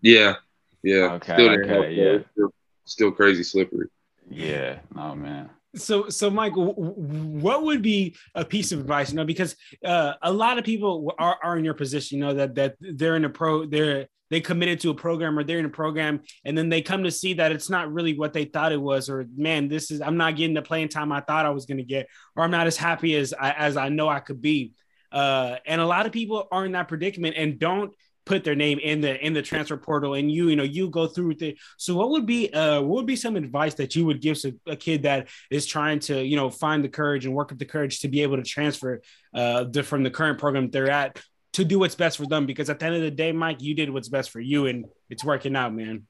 Yeah. 0.00 0.36
Yeah. 0.82 1.12
Okay. 1.12 1.34
Still 1.34 1.50
okay. 1.50 1.94
Yeah. 1.94 2.18
Still, 2.32 2.54
still 2.84 3.12
crazy 3.12 3.42
slippery. 3.42 3.88
Yeah. 4.30 4.78
Oh 4.96 5.14
man. 5.14 5.50
So, 5.74 6.08
so 6.10 6.30
Mike, 6.30 6.52
what 6.54 7.62
would 7.64 7.80
be 7.80 8.14
a 8.34 8.44
piece 8.44 8.72
of 8.72 8.80
advice? 8.80 9.10
You 9.10 9.16
know, 9.16 9.24
because 9.24 9.56
uh, 9.84 10.14
a 10.20 10.30
lot 10.30 10.58
of 10.58 10.64
people 10.64 11.14
are, 11.18 11.38
are 11.42 11.56
in 11.56 11.64
your 11.64 11.74
position. 11.74 12.18
You 12.18 12.24
know 12.24 12.34
that 12.34 12.54
that 12.56 12.76
they're 12.80 13.16
in 13.16 13.24
a 13.24 13.30
pro, 13.30 13.64
they're 13.64 14.08
they 14.32 14.40
committed 14.40 14.80
to 14.80 14.88
a 14.88 14.94
program 14.94 15.38
or 15.38 15.44
they're 15.44 15.58
in 15.58 15.66
a 15.66 15.68
program, 15.68 16.22
and 16.46 16.56
then 16.56 16.70
they 16.70 16.80
come 16.80 17.04
to 17.04 17.10
see 17.10 17.34
that 17.34 17.52
it's 17.52 17.68
not 17.68 17.92
really 17.92 18.16
what 18.16 18.32
they 18.32 18.46
thought 18.46 18.72
it 18.72 18.80
was, 18.80 19.10
or 19.10 19.26
man, 19.36 19.68
this 19.68 19.90
is 19.90 20.00
I'm 20.00 20.16
not 20.16 20.36
getting 20.36 20.54
the 20.54 20.62
playing 20.62 20.88
time 20.88 21.12
I 21.12 21.20
thought 21.20 21.44
I 21.44 21.50
was 21.50 21.66
going 21.66 21.76
to 21.76 21.84
get, 21.84 22.06
or 22.34 22.42
I'm 22.42 22.50
not 22.50 22.66
as 22.66 22.78
happy 22.78 23.14
as 23.14 23.34
I, 23.38 23.50
as 23.50 23.76
I 23.76 23.90
know 23.90 24.08
I 24.08 24.20
could 24.20 24.40
be. 24.40 24.72
Uh, 25.12 25.56
and 25.66 25.82
a 25.82 25.86
lot 25.86 26.06
of 26.06 26.12
people 26.12 26.48
are 26.50 26.64
in 26.64 26.72
that 26.72 26.88
predicament 26.88 27.36
and 27.36 27.58
don't 27.58 27.92
put 28.24 28.42
their 28.42 28.54
name 28.54 28.78
in 28.78 29.02
the 29.02 29.22
in 29.22 29.34
the 29.34 29.42
transfer 29.42 29.76
portal 29.76 30.14
and 30.14 30.30
you 30.30 30.48
you 30.48 30.56
know 30.56 30.62
you 30.62 30.88
go 30.88 31.08
through 31.08 31.26
with 31.26 31.42
it 31.42 31.58
so 31.76 31.94
what 31.96 32.10
would 32.10 32.24
be 32.24 32.48
uh 32.52 32.80
what 32.80 32.94
would 32.94 33.06
be 33.06 33.16
some 33.16 33.34
advice 33.34 33.74
that 33.74 33.96
you 33.96 34.06
would 34.06 34.20
give 34.20 34.40
to 34.40 34.56
a 34.68 34.76
kid 34.76 35.02
that 35.02 35.28
is 35.50 35.66
trying 35.66 35.98
to 35.98 36.24
you 36.24 36.36
know 36.36 36.48
find 36.48 36.84
the 36.84 36.88
courage 36.88 37.26
and 37.26 37.34
work 37.34 37.50
up 37.50 37.58
the 37.58 37.64
courage 37.64 37.98
to 37.98 38.06
be 38.06 38.22
able 38.22 38.36
to 38.36 38.44
transfer 38.44 39.02
uh 39.34 39.64
the, 39.64 39.82
from 39.82 40.04
the 40.04 40.10
current 40.10 40.38
program 40.38 40.70
they're 40.70 40.88
at 40.88 41.20
to 41.52 41.64
do 41.64 41.78
what's 41.78 41.94
best 41.94 42.16
for 42.16 42.26
them 42.26 42.46
because 42.46 42.70
at 42.70 42.78
the 42.78 42.86
end 42.86 42.94
of 42.94 43.02
the 43.02 43.10
day 43.10 43.32
mike 43.32 43.60
you 43.60 43.74
did 43.74 43.90
what's 43.90 44.08
best 44.08 44.30
for 44.30 44.40
you 44.40 44.66
and 44.66 44.84
it's 45.10 45.24
working 45.24 45.56
out 45.56 45.74
man 45.74 46.06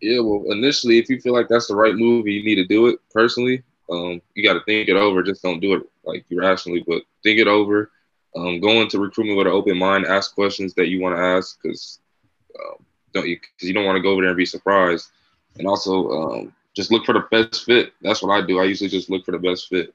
yeah 0.00 0.20
well 0.20 0.44
initially 0.50 0.98
if 0.98 1.08
you 1.08 1.20
feel 1.20 1.32
like 1.32 1.48
that's 1.48 1.68
the 1.68 1.74
right 1.74 1.94
move 1.94 2.26
you 2.26 2.44
need 2.44 2.56
to 2.56 2.66
do 2.66 2.86
it 2.86 2.98
personally 3.12 3.62
um 3.90 4.20
you 4.34 4.44
got 4.44 4.54
to 4.54 4.64
think 4.64 4.88
it 4.88 4.96
over 4.96 5.22
just 5.22 5.42
don't 5.42 5.60
do 5.60 5.74
it 5.74 5.82
like 6.04 6.24
irrationally 6.30 6.84
but 6.86 7.02
think 7.22 7.38
it 7.38 7.46
over 7.46 7.90
um, 8.36 8.60
go 8.60 8.80
into 8.80 9.00
recruitment 9.00 9.38
with 9.38 9.46
an 9.46 9.52
open 9.52 9.76
mind, 9.76 10.06
ask 10.06 10.34
questions 10.34 10.74
that 10.74 10.88
you 10.88 11.00
want 11.00 11.16
to 11.16 11.22
ask 11.22 11.58
because 11.60 11.98
um, 12.58 12.84
don't 13.12 13.26
you 13.26 13.38
because 13.40 13.68
you 13.68 13.74
don't 13.74 13.84
want 13.84 13.96
to 13.96 14.02
go 14.02 14.10
over 14.10 14.22
there 14.22 14.30
and 14.30 14.36
be 14.36 14.46
surprised. 14.46 15.10
And 15.58 15.66
also 15.66 16.10
um, 16.10 16.52
just 16.76 16.92
look 16.92 17.04
for 17.04 17.12
the 17.12 17.26
best 17.30 17.64
fit. 17.64 17.92
That's 18.02 18.22
what 18.22 18.32
I 18.32 18.46
do. 18.46 18.60
I 18.60 18.64
usually 18.64 18.90
just 18.90 19.10
look 19.10 19.24
for 19.24 19.32
the 19.32 19.38
best 19.38 19.68
fit. 19.68 19.92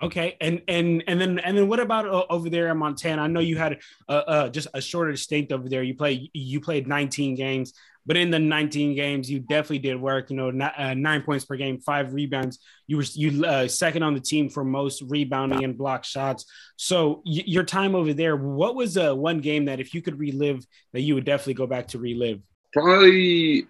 Okay, 0.00 0.36
and 0.40 0.62
and 0.68 1.02
and 1.08 1.20
then 1.20 1.38
and 1.40 1.56
then 1.56 1.68
what 1.68 1.80
about 1.80 2.06
uh, 2.06 2.24
over 2.30 2.48
there 2.48 2.68
in 2.68 2.78
Montana? 2.78 3.22
I 3.22 3.26
know 3.26 3.40
you 3.40 3.56
had 3.56 3.80
uh, 4.08 4.12
uh, 4.12 4.48
just 4.48 4.68
a 4.72 4.80
shorter 4.80 5.16
stint 5.16 5.50
over 5.50 5.68
there. 5.68 5.82
You 5.82 5.94
played 5.94 6.30
you 6.32 6.60
played 6.60 6.86
19 6.86 7.34
games. 7.34 7.72
But 8.08 8.16
in 8.16 8.30
the 8.30 8.38
19 8.38 8.94
games, 8.94 9.30
you 9.30 9.38
definitely 9.38 9.80
did 9.80 10.00
work. 10.00 10.30
You 10.30 10.36
know, 10.36 10.48
uh, 10.48 10.94
nine 10.94 11.20
points 11.20 11.44
per 11.44 11.56
game, 11.56 11.78
five 11.78 12.14
rebounds. 12.14 12.58
You 12.86 12.96
were 12.96 13.04
you 13.12 13.44
uh, 13.44 13.68
second 13.68 14.02
on 14.02 14.14
the 14.14 14.20
team 14.20 14.48
for 14.48 14.64
most 14.64 15.02
rebounding 15.06 15.62
and 15.62 15.76
block 15.76 16.04
shots. 16.04 16.46
So 16.76 17.22
y- 17.26 17.44
your 17.44 17.64
time 17.64 17.94
over 17.94 18.14
there, 18.14 18.34
what 18.34 18.76
was 18.76 18.96
uh, 18.96 19.14
one 19.14 19.40
game 19.40 19.66
that 19.66 19.78
if 19.78 19.92
you 19.92 20.00
could 20.00 20.18
relive 20.18 20.66
that 20.94 21.02
you 21.02 21.16
would 21.16 21.26
definitely 21.26 21.54
go 21.54 21.66
back 21.66 21.88
to 21.88 21.98
relive? 21.98 22.40
Probably 22.72 23.66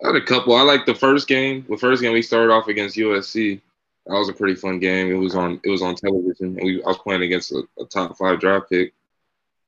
I 0.00 0.06
had 0.06 0.16
a 0.16 0.24
couple. 0.24 0.54
I 0.54 0.62
like 0.62 0.86
the 0.86 0.94
first 0.94 1.26
game. 1.26 1.66
The 1.68 1.76
first 1.76 2.02
game 2.02 2.12
we 2.12 2.22
started 2.22 2.52
off 2.52 2.68
against 2.68 2.96
USC. 2.96 3.60
That 4.06 4.14
was 4.14 4.28
a 4.28 4.32
pretty 4.32 4.54
fun 4.54 4.80
game. 4.80 5.10
It 5.10 5.18
was 5.18 5.34
on 5.34 5.60
it 5.64 5.70
was 5.70 5.82
on 5.82 5.94
television. 5.94 6.58
And 6.58 6.62
we 6.62 6.82
I 6.82 6.88
was 6.88 6.98
playing 6.98 7.22
against 7.22 7.52
a, 7.52 7.62
a 7.78 7.84
top 7.84 8.16
five 8.16 8.40
draft 8.40 8.70
pick 8.70 8.94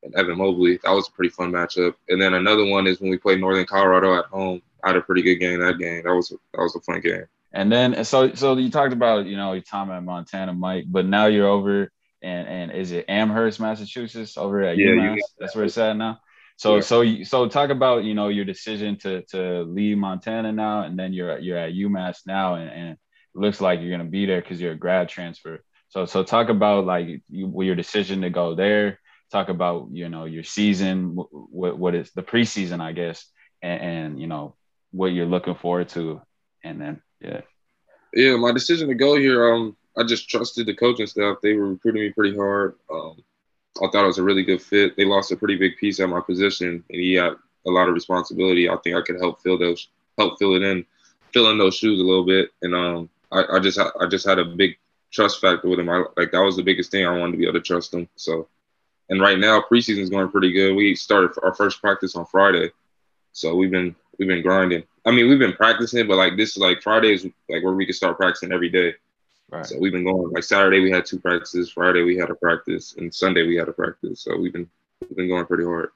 and 0.02 0.14
Evan 0.14 0.38
Mobley. 0.38 0.78
That 0.82 0.90
was 0.90 1.08
a 1.08 1.12
pretty 1.12 1.30
fun 1.30 1.52
matchup. 1.52 1.94
And 2.08 2.20
then 2.20 2.34
another 2.34 2.64
one 2.64 2.86
is 2.86 3.00
when 3.00 3.10
we 3.10 3.18
played 3.18 3.40
Northern 3.40 3.66
Colorado 3.66 4.18
at 4.18 4.26
home. 4.26 4.62
I 4.82 4.88
had 4.88 4.96
a 4.96 5.00
pretty 5.00 5.22
good 5.22 5.36
game 5.36 5.60
that 5.60 5.78
game. 5.78 6.02
That 6.04 6.14
was 6.14 6.28
that 6.28 6.60
was 6.60 6.76
a 6.76 6.80
fun 6.80 7.00
game. 7.00 7.24
And 7.52 7.70
then 7.70 8.04
so 8.04 8.34
so 8.34 8.56
you 8.56 8.70
talked 8.70 8.92
about 8.92 9.26
you 9.26 9.36
know 9.36 9.52
your 9.52 9.62
time 9.62 9.90
at 9.90 10.02
Montana, 10.02 10.52
Mike, 10.52 10.84
but 10.88 11.06
now 11.06 11.26
you're 11.26 11.48
over 11.48 11.90
and 12.24 12.48
and 12.48 12.72
is 12.72 12.90
it 12.90 13.04
Amherst, 13.08 13.60
Massachusetts, 13.60 14.36
over 14.36 14.62
at 14.62 14.78
yeah, 14.78 14.86
UMass? 14.88 15.20
That's 15.38 15.54
where 15.54 15.66
it's 15.66 15.78
at 15.78 15.96
now. 15.96 16.20
So 16.56 16.76
yeah. 16.76 16.80
so 16.80 17.22
so 17.24 17.48
talk 17.48 17.70
about 17.70 18.04
you 18.04 18.14
know 18.14 18.28
your 18.28 18.44
decision 18.44 18.96
to 18.98 19.22
to 19.30 19.62
leave 19.62 19.98
Montana 19.98 20.52
now, 20.52 20.82
and 20.82 20.98
then 20.98 21.12
you're 21.12 21.38
you're 21.38 21.58
at 21.58 21.72
UMass 21.72 22.26
now, 22.26 22.54
and, 22.54 22.70
and 22.70 22.96
looks 23.34 23.60
like 23.60 23.80
you're 23.80 23.90
gonna 23.90 24.08
be 24.08 24.26
there 24.26 24.40
because 24.40 24.60
you're 24.60 24.72
a 24.72 24.76
grad 24.76 25.08
transfer. 25.08 25.62
So 25.88 26.06
so 26.06 26.24
talk 26.24 26.48
about 26.48 26.86
like 26.86 27.06
you, 27.28 27.62
your 27.62 27.74
decision 27.74 28.22
to 28.22 28.30
go 28.30 28.54
there, 28.54 29.00
talk 29.30 29.48
about 29.48 29.88
you 29.92 30.08
know 30.08 30.24
your 30.24 30.44
season, 30.44 31.16
what 31.16 31.78
what 31.78 31.94
is 31.94 32.10
the 32.12 32.22
preseason, 32.22 32.80
I 32.80 32.92
guess, 32.92 33.26
and, 33.62 33.82
and 33.82 34.20
you 34.20 34.26
know 34.26 34.56
what 34.92 35.12
you're 35.12 35.26
looking 35.26 35.54
forward 35.54 35.88
to, 35.90 36.20
and 36.62 36.80
then 36.80 37.02
yeah. 37.20 37.40
Yeah, 38.12 38.36
my 38.36 38.52
decision 38.52 38.86
to 38.88 38.94
go 38.94 39.16
here, 39.16 39.52
um, 39.52 39.76
I 39.98 40.04
just 40.04 40.28
trusted 40.28 40.66
the 40.66 40.74
coaching 40.74 41.06
staff. 41.06 41.38
They 41.42 41.54
were 41.54 41.70
recruiting 41.70 42.02
me 42.02 42.10
pretty 42.10 42.36
hard. 42.36 42.76
Um, 42.88 43.16
I 43.82 43.88
thought 43.88 44.04
it 44.04 44.06
was 44.06 44.18
a 44.18 44.22
really 44.22 44.44
good 44.44 44.62
fit. 44.62 44.96
They 44.96 45.04
lost 45.04 45.32
a 45.32 45.36
pretty 45.36 45.56
big 45.56 45.76
piece 45.78 45.98
at 45.98 46.08
my 46.08 46.20
position, 46.20 46.84
and 46.88 47.00
he 47.00 47.14
had 47.14 47.32
a 47.66 47.70
lot 47.70 47.88
of 47.88 47.94
responsibility. 47.94 48.68
I 48.68 48.76
think 48.84 48.96
I 48.96 49.02
could 49.02 49.20
help 49.20 49.42
fill 49.42 49.58
those, 49.58 49.88
help 50.16 50.38
fill 50.38 50.54
it 50.54 50.62
in, 50.62 50.86
fill 51.32 51.50
in 51.50 51.58
those 51.58 51.74
shoes 51.74 52.00
a 52.00 52.04
little 52.04 52.24
bit. 52.24 52.50
And 52.62 52.74
um, 52.74 53.10
I, 53.34 53.56
I 53.56 53.58
just, 53.60 53.78
I 53.78 54.06
just 54.06 54.26
had 54.26 54.38
a 54.38 54.44
big 54.44 54.78
trust 55.10 55.40
factor 55.40 55.68
with 55.68 55.80
him. 55.80 55.90
I, 55.90 56.04
like 56.16 56.32
that 56.32 56.40
was 56.40 56.56
the 56.56 56.62
biggest 56.62 56.90
thing. 56.90 57.06
I 57.06 57.18
wanted 57.18 57.32
to 57.32 57.38
be 57.38 57.44
able 57.44 57.54
to 57.54 57.60
trust 57.60 57.92
him. 57.92 58.08
So 58.16 58.48
and 59.08 59.20
right 59.20 59.38
now 59.38 59.62
preseason 59.70 59.98
is 59.98 60.10
going 60.10 60.30
pretty 60.30 60.52
good. 60.52 60.74
We 60.74 60.94
started 60.94 61.30
our 61.42 61.54
first 61.54 61.80
practice 61.80 62.16
on 62.16 62.26
Friday, 62.26 62.70
so 63.32 63.54
we've 63.54 63.70
been 63.70 63.94
we've 64.18 64.28
been 64.28 64.42
grinding. 64.42 64.84
I 65.04 65.10
mean, 65.10 65.28
we've 65.28 65.38
been 65.38 65.52
practicing, 65.52 66.06
but 66.06 66.16
like 66.16 66.36
this 66.36 66.50
is 66.50 66.58
like 66.58 66.82
Friday 66.82 67.12
is 67.12 67.24
like 67.24 67.62
where 67.62 67.74
we 67.74 67.86
can 67.86 67.94
start 67.94 68.16
practicing 68.16 68.52
every 68.52 68.70
day. 68.70 68.94
Right. 69.50 69.66
So 69.66 69.78
we've 69.78 69.92
been 69.92 70.04
going 70.04 70.30
like 70.30 70.44
Saturday 70.44 70.80
we 70.80 70.90
had 70.90 71.04
two 71.04 71.18
practices, 71.18 71.70
Friday 71.70 72.02
we 72.02 72.16
had 72.16 72.30
a 72.30 72.34
practice, 72.34 72.94
and 72.96 73.14
Sunday 73.14 73.46
we 73.46 73.56
had 73.56 73.68
a 73.68 73.72
practice. 73.72 74.20
So 74.20 74.36
we've 74.36 74.52
been 74.52 74.68
we've 75.02 75.16
been 75.16 75.28
going 75.28 75.46
pretty 75.46 75.64
hard. 75.64 75.90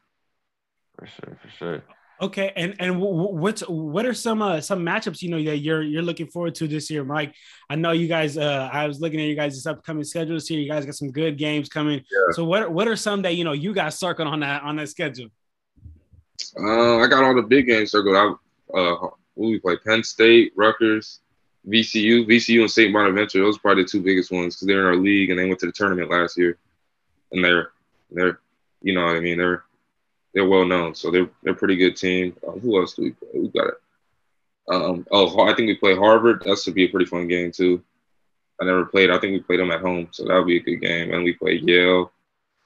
For 0.98 1.07
sure, 1.07 1.38
for 1.42 1.51
sure. 1.51 1.83
Okay, 2.20 2.52
and 2.57 2.74
and 2.81 3.00
what's 3.00 3.61
what 3.68 4.04
are 4.04 4.14
some 4.14 4.42
uh, 4.42 4.61
some 4.61 4.85
matchups 4.85 5.22
you 5.22 5.31
know 5.31 5.40
that 5.44 5.59
you're 5.59 5.83
you're 5.83 6.02
looking 6.02 6.26
forward 6.26 6.54
to 6.57 6.66
this 6.66 6.90
year, 6.90 7.04
Mike? 7.04 7.33
I 7.70 7.76
know 7.76 7.92
you 7.92 8.09
guys. 8.09 8.37
Uh, 8.37 8.68
I 8.72 8.88
was 8.88 9.00
looking 9.00 9.20
at 9.20 9.26
you 9.26 9.37
guys' 9.37 9.54
this 9.54 9.66
upcoming 9.66 10.02
schedules 10.02 10.48
here. 10.48 10.59
You 10.59 10.68
guys 10.68 10.85
got 10.85 10.96
some 10.96 11.12
good 11.12 11.38
games 11.38 11.68
coming. 11.68 11.98
Yeah. 11.98 12.33
So 12.33 12.44
what 12.44 12.72
what 12.72 12.88
are 12.88 12.96
some 12.96 13.22
that 13.22 13.37
you 13.37 13.44
know 13.44 13.52
you 13.52 13.72
guys 13.72 13.96
circled 13.96 14.26
on 14.26 14.40
that 14.40 14.64
on 14.64 14.74
that 14.76 14.88
schedule? 14.88 15.28
Uh, 16.59 16.98
I 16.98 17.07
got 17.07 17.22
all 17.22 17.37
the 17.37 17.42
big 17.42 17.66
games 17.66 17.92
circled. 17.92 18.16
I 18.16 18.78
uh, 18.78 19.11
we 19.37 19.61
play 19.61 19.76
Penn 19.76 20.02
State, 20.02 20.52
Rutgers, 20.57 21.20
VCU, 21.68 22.26
VCU, 22.26 22.62
and 22.62 22.70
St. 22.70 22.92
Bonaventure. 22.92 23.38
Those 23.38 23.59
are 23.59 23.61
probably 23.61 23.85
the 23.85 23.90
two 23.90 24.02
biggest 24.02 24.33
ones 24.33 24.57
because 24.57 24.66
they're 24.66 24.81
in 24.81 24.87
our 24.87 24.96
league 24.96 25.31
and 25.31 25.38
they 25.38 25.46
went 25.46 25.61
to 25.61 25.66
the 25.66 25.72
tournament 25.72 26.11
last 26.11 26.37
year, 26.37 26.59
and 27.31 27.44
they're 27.44 27.70
they're 28.11 28.40
you 28.83 28.92
know 28.92 29.04
what 29.04 29.14
I 29.14 29.20
mean 29.20 29.38
they're 29.38 29.64
they're 30.34 30.48
well 30.48 30.64
known, 30.64 30.94
so 30.94 31.10
they're 31.10 31.30
they're 31.42 31.54
a 31.54 31.56
pretty 31.56 31.76
good 31.76 31.96
team. 31.96 32.36
Uh, 32.46 32.52
who 32.52 32.78
else 32.78 32.94
do 32.94 33.02
we 33.02 33.10
play? 33.12 33.28
We 33.34 33.48
got 33.48 33.68
it. 33.68 33.74
Um, 34.70 35.06
oh, 35.10 35.40
I 35.48 35.54
think 35.54 35.68
we 35.68 35.76
play 35.76 35.96
Harvard. 35.96 36.42
That 36.44 36.58
should 36.58 36.74
be 36.74 36.84
a 36.84 36.88
pretty 36.88 37.06
fun 37.06 37.26
game 37.26 37.52
too. 37.52 37.82
I 38.60 38.64
never 38.64 38.84
played. 38.84 39.10
I 39.10 39.18
think 39.18 39.32
we 39.32 39.40
played 39.40 39.60
them 39.60 39.70
at 39.70 39.80
home, 39.80 40.08
so 40.10 40.24
that 40.24 40.34
would 40.34 40.46
be 40.46 40.58
a 40.58 40.60
good 40.60 40.80
game. 40.80 41.12
And 41.12 41.24
we 41.24 41.32
play 41.32 41.54
Yale. 41.54 42.12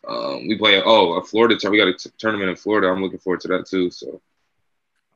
Um, 0.08 0.48
we 0.48 0.58
play 0.58 0.82
oh 0.84 1.14
a 1.14 1.22
Florida. 1.22 1.56
We 1.70 1.78
got 1.78 1.88
a 1.88 1.94
t- 1.94 2.10
tournament 2.18 2.50
in 2.50 2.56
Florida. 2.56 2.88
I'm 2.88 3.02
looking 3.02 3.18
forward 3.18 3.40
to 3.42 3.48
that 3.48 3.66
too. 3.66 3.90
So. 3.90 4.20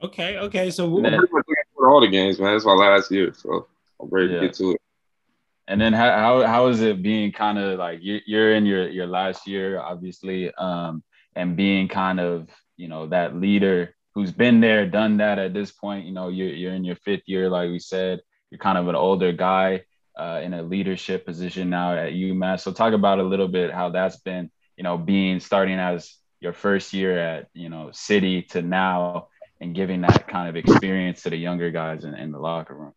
Okay. 0.02 0.38
Okay. 0.38 0.70
So 0.70 0.88
we're 0.88 1.02
pretty 1.02 1.16
much 1.16 1.30
looking 1.32 1.54
for 1.74 1.90
all 1.90 2.00
the 2.00 2.09
games, 2.09 2.38
man. 2.38 2.52
That's 2.52 2.64
my 2.64 2.74
last 2.74 3.11
year, 3.11 3.32
so 3.35 3.66
I'm 4.00 4.09
ready 4.09 4.32
yeah. 4.32 4.40
to 4.40 4.46
get 4.46 4.54
to 4.56 4.72
it. 4.72 4.80
And 5.68 5.80
then 5.80 5.92
how 5.92 6.11
how, 6.12 6.46
how 6.46 6.66
is 6.68 6.80
it 6.80 7.02
being 7.02 7.32
kind 7.32 7.59
of 7.59 7.78
like 7.78 7.98
you're, 8.00 8.20
you're 8.26 8.52
in 8.54 8.66
your 8.66 8.88
your 8.88 9.06
last 9.06 9.48
year, 9.48 9.80
obviously, 9.80 10.54
um, 10.54 11.02
and 11.37 11.57
being 11.57 11.88
kind 11.88 12.18
of 12.20 12.49
you 12.77 12.88
know 12.88 13.07
that 13.09 13.37
leader 13.37 13.94
who's 14.14 14.33
been 14.33 14.61
there, 14.61 14.87
done 14.87 15.18
that 15.18 15.38
at 15.38 15.53
this 15.53 15.70
point. 15.70 16.07
You 16.07 16.12
know, 16.12 16.29
you're 16.29 16.49
you're 16.49 16.75
in 16.75 16.85
your 16.85 16.96
fifth 16.96 17.25
year, 17.27 17.49
like 17.51 17.70
we 17.70 17.79
said. 17.79 18.20
You're 18.51 18.59
kind 18.59 18.79
of 18.79 18.88
an 18.88 18.94
older 18.94 19.33
guy 19.33 19.85
uh, 20.18 20.40
in 20.42 20.55
a 20.55 20.62
leadership 20.62 21.27
position 21.27 21.68
now 21.68 21.94
at 21.94 22.12
UMass. 22.12 22.61
So 22.61 22.72
talk 22.72 22.94
about 22.94 23.18
a 23.18 23.22
little 23.22 23.49
bit 23.49 23.72
how 23.72 23.90
that's 23.90 24.16
been. 24.16 24.51
You 24.77 24.85
know, 24.85 24.99
being 24.99 25.40
starting 25.40 25.79
as 25.79 26.14
your 26.40 26.53
first 26.53 26.92
year 26.92 27.18
at 27.18 27.49
you 27.55 27.68
know 27.68 27.90
City 27.92 28.42
to 28.51 28.62
now 28.62 29.29
and 29.61 29.75
giving 29.75 30.03
that 30.03 30.29
kind 30.29 30.49
of 30.49 30.57
experience 30.57 31.22
to 31.22 31.31
the 31.31 31.37
younger 31.37 31.70
guys 31.70 32.05
in, 32.05 32.14
in 32.14 32.33
the 32.33 32.38
locker 32.38 32.75
room. 32.75 32.92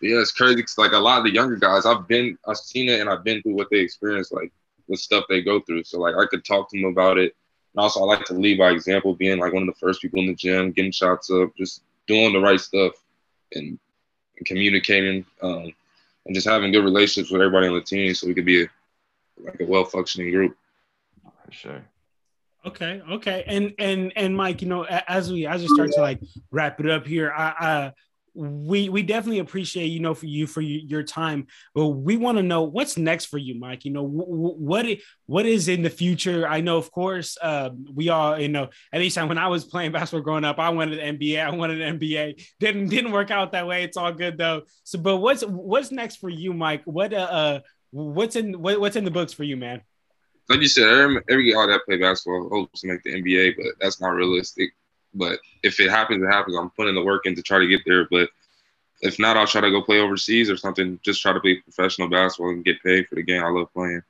Yeah, 0.00 0.20
it's 0.20 0.32
crazy. 0.32 0.64
Like 0.76 0.92
a 0.92 0.98
lot 0.98 1.18
of 1.18 1.24
the 1.24 1.32
younger 1.32 1.56
guys, 1.56 1.84
I've 1.84 2.06
been, 2.06 2.38
I've 2.46 2.56
seen 2.56 2.88
it, 2.88 3.00
and 3.00 3.10
I've 3.10 3.24
been 3.24 3.42
through 3.42 3.54
what 3.54 3.68
they 3.70 3.78
experience, 3.78 4.30
like 4.32 4.52
the 4.88 4.96
stuff 4.96 5.24
they 5.28 5.42
go 5.42 5.60
through. 5.60 5.84
So 5.84 5.98
like 5.98 6.14
I 6.14 6.26
could 6.26 6.44
talk 6.44 6.70
to 6.70 6.80
them 6.80 6.90
about 6.90 7.18
it. 7.18 7.34
And 7.74 7.82
also, 7.82 8.00
I 8.00 8.04
like 8.04 8.24
to 8.26 8.34
lead 8.34 8.58
by 8.58 8.70
example, 8.70 9.14
being 9.14 9.38
like 9.38 9.52
one 9.52 9.62
of 9.62 9.68
the 9.68 9.78
first 9.78 10.00
people 10.00 10.20
in 10.20 10.26
the 10.26 10.34
gym, 10.34 10.72
getting 10.72 10.92
shots 10.92 11.30
up, 11.30 11.50
just 11.56 11.82
doing 12.06 12.32
the 12.32 12.40
right 12.40 12.60
stuff, 12.60 12.92
and, 13.52 13.78
and 14.36 14.46
communicating, 14.46 15.24
um, 15.42 15.72
and 16.26 16.34
just 16.34 16.48
having 16.48 16.72
good 16.72 16.84
relationships 16.84 17.30
with 17.30 17.42
everybody 17.42 17.68
on 17.68 17.74
the 17.74 17.80
team, 17.82 18.14
so 18.14 18.26
we 18.26 18.34
could 18.34 18.46
be 18.46 18.64
a, 18.64 18.68
like 19.38 19.60
a 19.60 19.66
well 19.66 19.84
functioning 19.84 20.32
group. 20.32 20.56
For 21.44 21.52
sure. 21.52 21.84
Okay, 22.66 23.00
okay, 23.08 23.44
and 23.46 23.72
and 23.78 24.12
and 24.16 24.36
Mike, 24.36 24.60
you 24.60 24.68
know, 24.68 24.84
as 24.84 25.30
we 25.30 25.46
as 25.46 25.62
we 25.62 25.68
start 25.68 25.92
to 25.92 26.00
like 26.00 26.20
wrap 26.50 26.80
it 26.80 26.90
up 26.90 27.06
here, 27.06 27.32
I, 27.34 27.54
I 27.58 27.92
we 28.38 28.88
we 28.88 29.02
definitely 29.02 29.40
appreciate 29.40 29.86
you 29.86 30.00
know 30.00 30.14
for 30.14 30.26
you 30.26 30.46
for 30.46 30.60
your 30.60 31.02
time 31.02 31.46
but 31.74 31.88
we 31.88 32.16
want 32.16 32.38
to 32.38 32.42
know 32.42 32.62
what's 32.62 32.96
next 32.96 33.26
for 33.26 33.38
you 33.38 33.58
mike? 33.58 33.84
You 33.84 33.92
know 33.92 34.04
what 34.04 34.86
what 35.26 35.46
is 35.46 35.68
in 35.68 35.82
the 35.82 35.90
future? 35.90 36.46
I 36.46 36.60
know 36.60 36.76
of 36.76 36.90
course 36.90 37.36
uh, 37.40 37.70
we 37.92 38.08
all 38.08 38.38
you 38.38 38.48
know 38.48 38.68
at 38.92 39.00
least 39.00 39.16
when 39.18 39.38
i 39.38 39.48
was 39.48 39.64
playing 39.64 39.92
basketball 39.98 40.22
growing 40.22 40.44
up 40.44 40.58
i 40.58 40.68
wanted 40.68 40.98
an 40.98 41.18
nba 41.18 41.44
i 41.44 41.50
wanted 41.50 41.80
an 41.80 41.98
nba 41.98 42.38
didn't 42.60 42.88
didn't 42.88 43.12
work 43.12 43.30
out 43.30 43.52
that 43.52 43.66
way. 43.66 43.84
It's 43.84 43.96
all 43.96 44.12
good 44.12 44.38
though. 44.38 44.62
So 44.84 44.98
but 44.98 45.18
what's 45.18 45.42
what's 45.42 45.90
next 45.90 46.16
for 46.16 46.28
you 46.28 46.52
mike? 46.52 46.82
What 46.84 47.12
uh, 47.12 47.16
uh 47.16 47.60
what's 47.90 48.36
in 48.36 48.60
what, 48.60 48.80
what's 48.80 48.96
in 48.96 49.04
the 49.04 49.10
books 49.10 49.32
for 49.32 49.44
you 49.44 49.56
man? 49.56 49.82
Like 50.48 50.60
you 50.60 50.68
said 50.68 50.88
every, 50.88 51.52
guy 51.52 51.66
that 51.66 51.82
play 51.84 51.98
basketball 51.98 52.48
hopes 52.50 52.80
to 52.80 52.88
make 52.88 53.02
the 53.02 53.22
nba 53.22 53.54
but 53.56 53.66
that's 53.80 54.00
not 54.00 54.10
realistic 54.10 54.70
but 55.14 55.38
if 55.62 55.80
it 55.80 55.90
happens, 55.90 56.22
it 56.22 56.26
happens. 56.26 56.56
I'm 56.56 56.70
putting 56.70 56.94
the 56.94 57.04
work 57.04 57.26
in 57.26 57.34
to 57.36 57.42
try 57.42 57.58
to 57.58 57.66
get 57.66 57.82
there. 57.86 58.06
But 58.10 58.28
if 59.00 59.18
not, 59.18 59.36
I'll 59.36 59.46
try 59.46 59.60
to 59.60 59.70
go 59.70 59.82
play 59.82 60.00
overseas 60.00 60.50
or 60.50 60.56
something. 60.56 60.98
Just 61.02 61.22
try 61.22 61.32
to 61.32 61.40
play 61.40 61.56
professional 61.56 62.08
basketball 62.08 62.50
and 62.50 62.64
get 62.64 62.82
paid 62.82 63.06
for 63.08 63.14
the 63.14 63.22
game 63.22 63.44
I 63.44 63.48
love 63.48 63.72
playing. 63.72 64.02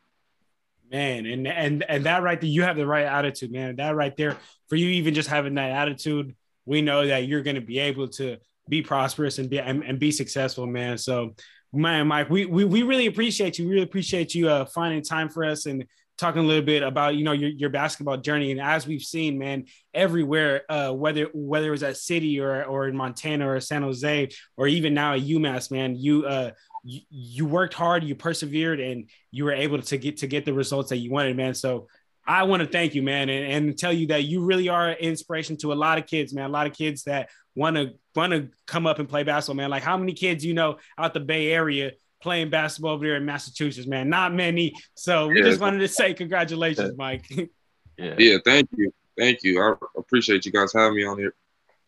Man, 0.90 1.26
and 1.26 1.46
and 1.46 1.84
and 1.86 2.06
that 2.06 2.22
right 2.22 2.40
there, 2.40 2.48
you 2.48 2.62
have 2.62 2.76
the 2.76 2.86
right 2.86 3.04
attitude, 3.04 3.52
man. 3.52 3.76
That 3.76 3.94
right 3.94 4.16
there, 4.16 4.36
for 4.68 4.76
you 4.76 4.88
even 4.88 5.12
just 5.12 5.28
having 5.28 5.54
that 5.56 5.70
attitude, 5.70 6.34
we 6.64 6.80
know 6.80 7.06
that 7.06 7.26
you're 7.26 7.42
going 7.42 7.56
to 7.56 7.62
be 7.62 7.78
able 7.78 8.08
to 8.08 8.38
be 8.68 8.80
prosperous 8.80 9.38
and 9.38 9.50
be 9.50 9.60
and, 9.60 9.84
and 9.84 9.98
be 9.98 10.10
successful, 10.10 10.66
man. 10.66 10.96
So 10.96 11.34
man, 11.72 12.08
Mike, 12.08 12.30
we, 12.30 12.46
we 12.46 12.64
we 12.64 12.82
really 12.82 13.06
appreciate 13.06 13.58
you. 13.58 13.66
We 13.66 13.72
really 13.72 13.84
appreciate 13.84 14.34
you 14.34 14.48
uh, 14.48 14.64
finding 14.64 15.02
time 15.02 15.28
for 15.28 15.44
us 15.44 15.66
and 15.66 15.84
talking 16.18 16.42
a 16.42 16.46
little 16.46 16.64
bit 16.64 16.82
about 16.82 17.14
you 17.14 17.24
know 17.24 17.32
your, 17.32 17.50
your 17.50 17.70
basketball 17.70 18.16
journey 18.16 18.50
and 18.50 18.60
as 18.60 18.86
we've 18.86 19.02
seen 19.02 19.38
man 19.38 19.64
everywhere 19.94 20.62
uh, 20.68 20.92
whether 20.92 21.28
whether 21.32 21.68
it 21.68 21.70
was 21.70 21.82
at 21.82 21.96
city 21.96 22.40
or 22.40 22.64
or 22.64 22.88
in 22.88 22.96
montana 22.96 23.48
or 23.48 23.60
san 23.60 23.82
jose 23.82 24.28
or 24.56 24.66
even 24.66 24.92
now 24.92 25.14
at 25.14 25.20
umass 25.20 25.70
man 25.70 25.94
you 25.94 26.26
uh 26.26 26.50
you, 26.84 27.00
you 27.10 27.46
worked 27.46 27.74
hard 27.74 28.04
you 28.04 28.14
persevered 28.14 28.80
and 28.80 29.08
you 29.30 29.44
were 29.44 29.52
able 29.52 29.80
to 29.80 29.96
get 29.96 30.18
to 30.18 30.26
get 30.26 30.44
the 30.44 30.52
results 30.52 30.90
that 30.90 30.98
you 30.98 31.10
wanted 31.10 31.36
man 31.36 31.54
so 31.54 31.86
I 32.30 32.42
want 32.42 32.62
to 32.62 32.68
thank 32.68 32.94
you, 32.94 33.02
man, 33.02 33.30
and, 33.30 33.66
and 33.66 33.78
tell 33.78 33.92
you 33.92 34.08
that 34.08 34.24
you 34.24 34.44
really 34.44 34.68
are 34.68 34.90
an 34.90 34.98
inspiration 34.98 35.56
to 35.58 35.72
a 35.72 35.74
lot 35.74 35.96
of 35.96 36.04
kids, 36.04 36.34
man. 36.34 36.44
A 36.44 36.52
lot 36.52 36.66
of 36.66 36.74
kids 36.74 37.04
that 37.04 37.30
want 37.54 37.76
to 37.76 37.94
want 38.14 38.32
to 38.34 38.50
come 38.66 38.86
up 38.86 38.98
and 38.98 39.08
play 39.08 39.22
basketball, 39.22 39.56
man. 39.56 39.70
Like 39.70 39.82
how 39.82 39.96
many 39.96 40.12
kids 40.12 40.44
you 40.44 40.52
know 40.52 40.76
out 40.98 41.14
the 41.14 41.20
Bay 41.20 41.50
Area 41.50 41.92
playing 42.20 42.50
basketball 42.50 42.92
over 42.94 43.06
there 43.06 43.16
in 43.16 43.24
Massachusetts, 43.24 43.86
man. 43.86 44.08
Not 44.08 44.34
many. 44.34 44.74
So 44.94 45.28
we 45.28 45.38
yeah. 45.38 45.44
just 45.44 45.60
wanted 45.60 45.78
to 45.78 45.88
say 45.88 46.14
congratulations, 46.14 46.96
Mike. 46.96 47.28
yeah. 47.98 48.14
Yeah. 48.18 48.38
Thank 48.44 48.68
you. 48.76 48.92
Thank 49.16 49.42
you. 49.42 49.62
I 49.62 49.74
appreciate 49.96 50.46
you 50.46 50.52
guys 50.52 50.72
having 50.72 50.96
me 50.96 51.04
on 51.04 51.18
here. 51.18 51.34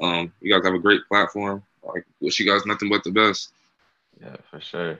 Um, 0.00 0.32
you 0.40 0.52
guys 0.52 0.64
have 0.64 0.74
a 0.74 0.78
great 0.78 1.02
platform. 1.08 1.62
I 1.84 2.00
wish 2.20 2.38
you 2.40 2.46
guys 2.46 2.66
nothing 2.66 2.88
but 2.88 3.04
the 3.04 3.10
best. 3.10 3.52
Yeah, 4.20 4.36
for 4.50 4.60
sure. 4.60 4.98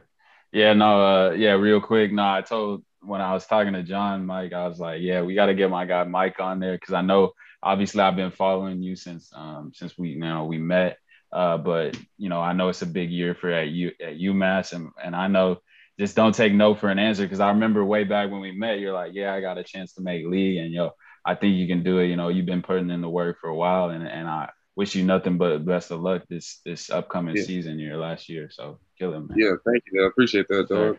Yeah, 0.52 0.72
no, 0.72 1.02
uh, 1.02 1.30
yeah, 1.32 1.52
real 1.52 1.80
quick. 1.80 2.12
No, 2.12 2.24
I 2.24 2.42
told 2.42 2.82
when 3.02 3.20
I 3.20 3.32
was 3.32 3.46
talking 3.46 3.72
to 3.72 3.82
John, 3.82 4.26
Mike, 4.26 4.52
I 4.52 4.66
was 4.66 4.78
like, 4.78 5.00
yeah, 5.00 5.22
we 5.22 5.34
got 5.34 5.46
to 5.46 5.54
get 5.54 5.70
my 5.70 5.84
guy 5.86 6.04
Mike 6.04 6.40
on 6.40 6.60
there 6.60 6.74
because 6.74 6.94
I 6.94 7.02
know 7.02 7.32
obviously 7.62 8.00
I've 8.00 8.16
been 8.16 8.30
following 8.30 8.82
you 8.82 8.96
since 8.96 9.30
um 9.34 9.72
since 9.74 9.98
we 9.98 10.10
you 10.10 10.20
know 10.20 10.44
we 10.44 10.58
met 10.58 10.98
uh, 11.32 11.58
but 11.58 11.96
you 12.18 12.28
know, 12.28 12.40
I 12.40 12.52
know 12.52 12.68
it's 12.68 12.82
a 12.82 12.86
big 12.86 13.10
year 13.10 13.34
for 13.34 13.50
at 13.50 13.68
U 13.68 13.92
at 14.00 14.18
UMass, 14.18 14.72
and 14.72 14.90
and 15.02 15.14
I 15.14 15.28
know 15.28 15.58
just 15.98 16.16
don't 16.16 16.34
take 16.34 16.52
no 16.52 16.74
for 16.74 16.88
an 16.88 16.98
answer 16.98 17.24
because 17.24 17.40
I 17.40 17.50
remember 17.50 17.84
way 17.84 18.04
back 18.04 18.30
when 18.30 18.40
we 18.40 18.52
met, 18.52 18.80
you're 18.80 18.94
like, 18.94 19.12
yeah, 19.14 19.34
I 19.34 19.40
got 19.40 19.58
a 19.58 19.64
chance 19.64 19.92
to 19.94 20.02
make 20.02 20.26
league, 20.26 20.58
and 20.58 20.72
yo, 20.72 20.92
I 21.24 21.34
think 21.34 21.56
you 21.56 21.66
can 21.66 21.82
do 21.82 21.98
it. 21.98 22.06
You 22.06 22.16
know, 22.16 22.28
you've 22.28 22.46
been 22.46 22.62
putting 22.62 22.90
in 22.90 23.00
the 23.00 23.08
work 23.08 23.38
for 23.40 23.48
a 23.48 23.54
while, 23.54 23.90
and 23.90 24.06
and 24.06 24.26
I 24.26 24.50
wish 24.76 24.94
you 24.94 25.04
nothing 25.04 25.36
but 25.36 25.64
best 25.64 25.90
of 25.90 26.00
luck 26.00 26.22
this 26.28 26.60
this 26.64 26.90
upcoming 26.90 27.36
yeah. 27.36 27.44
season, 27.44 27.78
your 27.78 27.98
last 27.98 28.28
year. 28.28 28.48
So 28.50 28.78
kill 28.98 29.12
him, 29.12 29.28
man. 29.28 29.38
Yeah, 29.38 29.52
thank 29.64 29.84
you. 29.92 30.04
I 30.04 30.08
appreciate 30.08 30.48
that, 30.48 30.68
dog. 30.68 30.98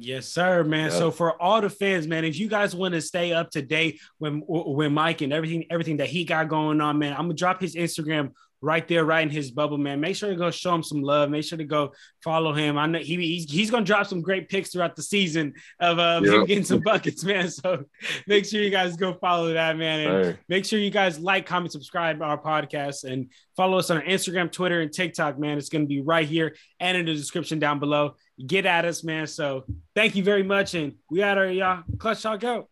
Yes, 0.00 0.28
sir, 0.28 0.62
man. 0.62 0.90
Yep. 0.90 0.92
So 0.92 1.10
for 1.10 1.40
all 1.42 1.60
the 1.60 1.68
fans, 1.68 2.06
man, 2.06 2.24
if 2.24 2.38
you 2.38 2.48
guys 2.48 2.74
want 2.74 2.94
to 2.94 3.00
stay 3.00 3.32
up 3.32 3.50
to 3.50 3.62
date 3.62 4.00
when 4.18 4.42
when 4.46 4.94
Mike 4.94 5.20
and 5.22 5.32
everything 5.32 5.66
everything 5.70 5.98
that 5.98 6.08
he 6.08 6.24
got 6.24 6.48
going 6.48 6.80
on, 6.80 6.98
man, 6.98 7.12
I'm 7.12 7.22
gonna 7.22 7.34
drop 7.34 7.60
his 7.60 7.74
Instagram 7.74 8.32
right 8.60 8.86
there, 8.88 9.04
right 9.04 9.22
in 9.22 9.30
his 9.30 9.50
bubble, 9.50 9.78
man. 9.78 10.00
Make 10.00 10.16
sure 10.16 10.30
to 10.30 10.36
go 10.36 10.50
show 10.50 10.74
him 10.74 10.82
some 10.82 11.02
love. 11.02 11.30
Make 11.30 11.44
sure 11.44 11.58
to 11.58 11.64
go 11.64 11.92
follow 12.22 12.52
him. 12.52 12.76
I 12.76 12.86
know 12.86 12.98
he, 12.98 13.16
he's, 13.16 13.50
he's 13.50 13.70
gonna 13.70 13.84
drop 13.84 14.06
some 14.06 14.20
great 14.20 14.48
picks 14.48 14.70
throughout 14.70 14.96
the 14.96 15.02
season 15.02 15.54
of 15.80 15.98
uh, 15.98 16.20
yep. 16.22 16.34
him 16.34 16.44
getting 16.46 16.64
some 16.64 16.80
buckets, 16.80 17.24
man. 17.24 17.48
So 17.50 17.84
make 18.26 18.44
sure 18.44 18.62
you 18.62 18.70
guys 18.70 18.96
go 18.96 19.14
follow 19.14 19.52
that, 19.52 19.76
man. 19.76 20.08
And 20.08 20.38
make 20.48 20.64
sure 20.64 20.78
you 20.78 20.90
guys 20.90 21.18
like, 21.18 21.46
comment, 21.46 21.72
subscribe 21.72 22.20
our 22.22 22.40
podcast, 22.40 23.04
and 23.04 23.30
follow 23.56 23.78
us 23.78 23.90
on 23.90 24.00
Instagram, 24.02 24.50
Twitter, 24.50 24.80
and 24.80 24.92
TikTok, 24.92 25.38
man. 25.38 25.58
It's 25.58 25.68
gonna 25.68 25.86
be 25.86 26.00
right 26.00 26.26
here 26.26 26.56
and 26.80 26.96
in 26.96 27.06
the 27.06 27.14
description 27.14 27.58
down 27.58 27.78
below. 27.78 28.16
Get 28.44 28.66
at 28.66 28.84
us, 28.84 29.04
man. 29.04 29.26
So 29.26 29.64
thank 29.94 30.14
you 30.14 30.22
very 30.22 30.42
much, 30.42 30.74
and 30.74 30.94
we 31.10 31.22
out 31.22 31.36
here, 31.36 31.50
y'all. 31.50 31.82
Clutch 31.98 32.22
talk 32.22 32.44
out. 32.44 32.68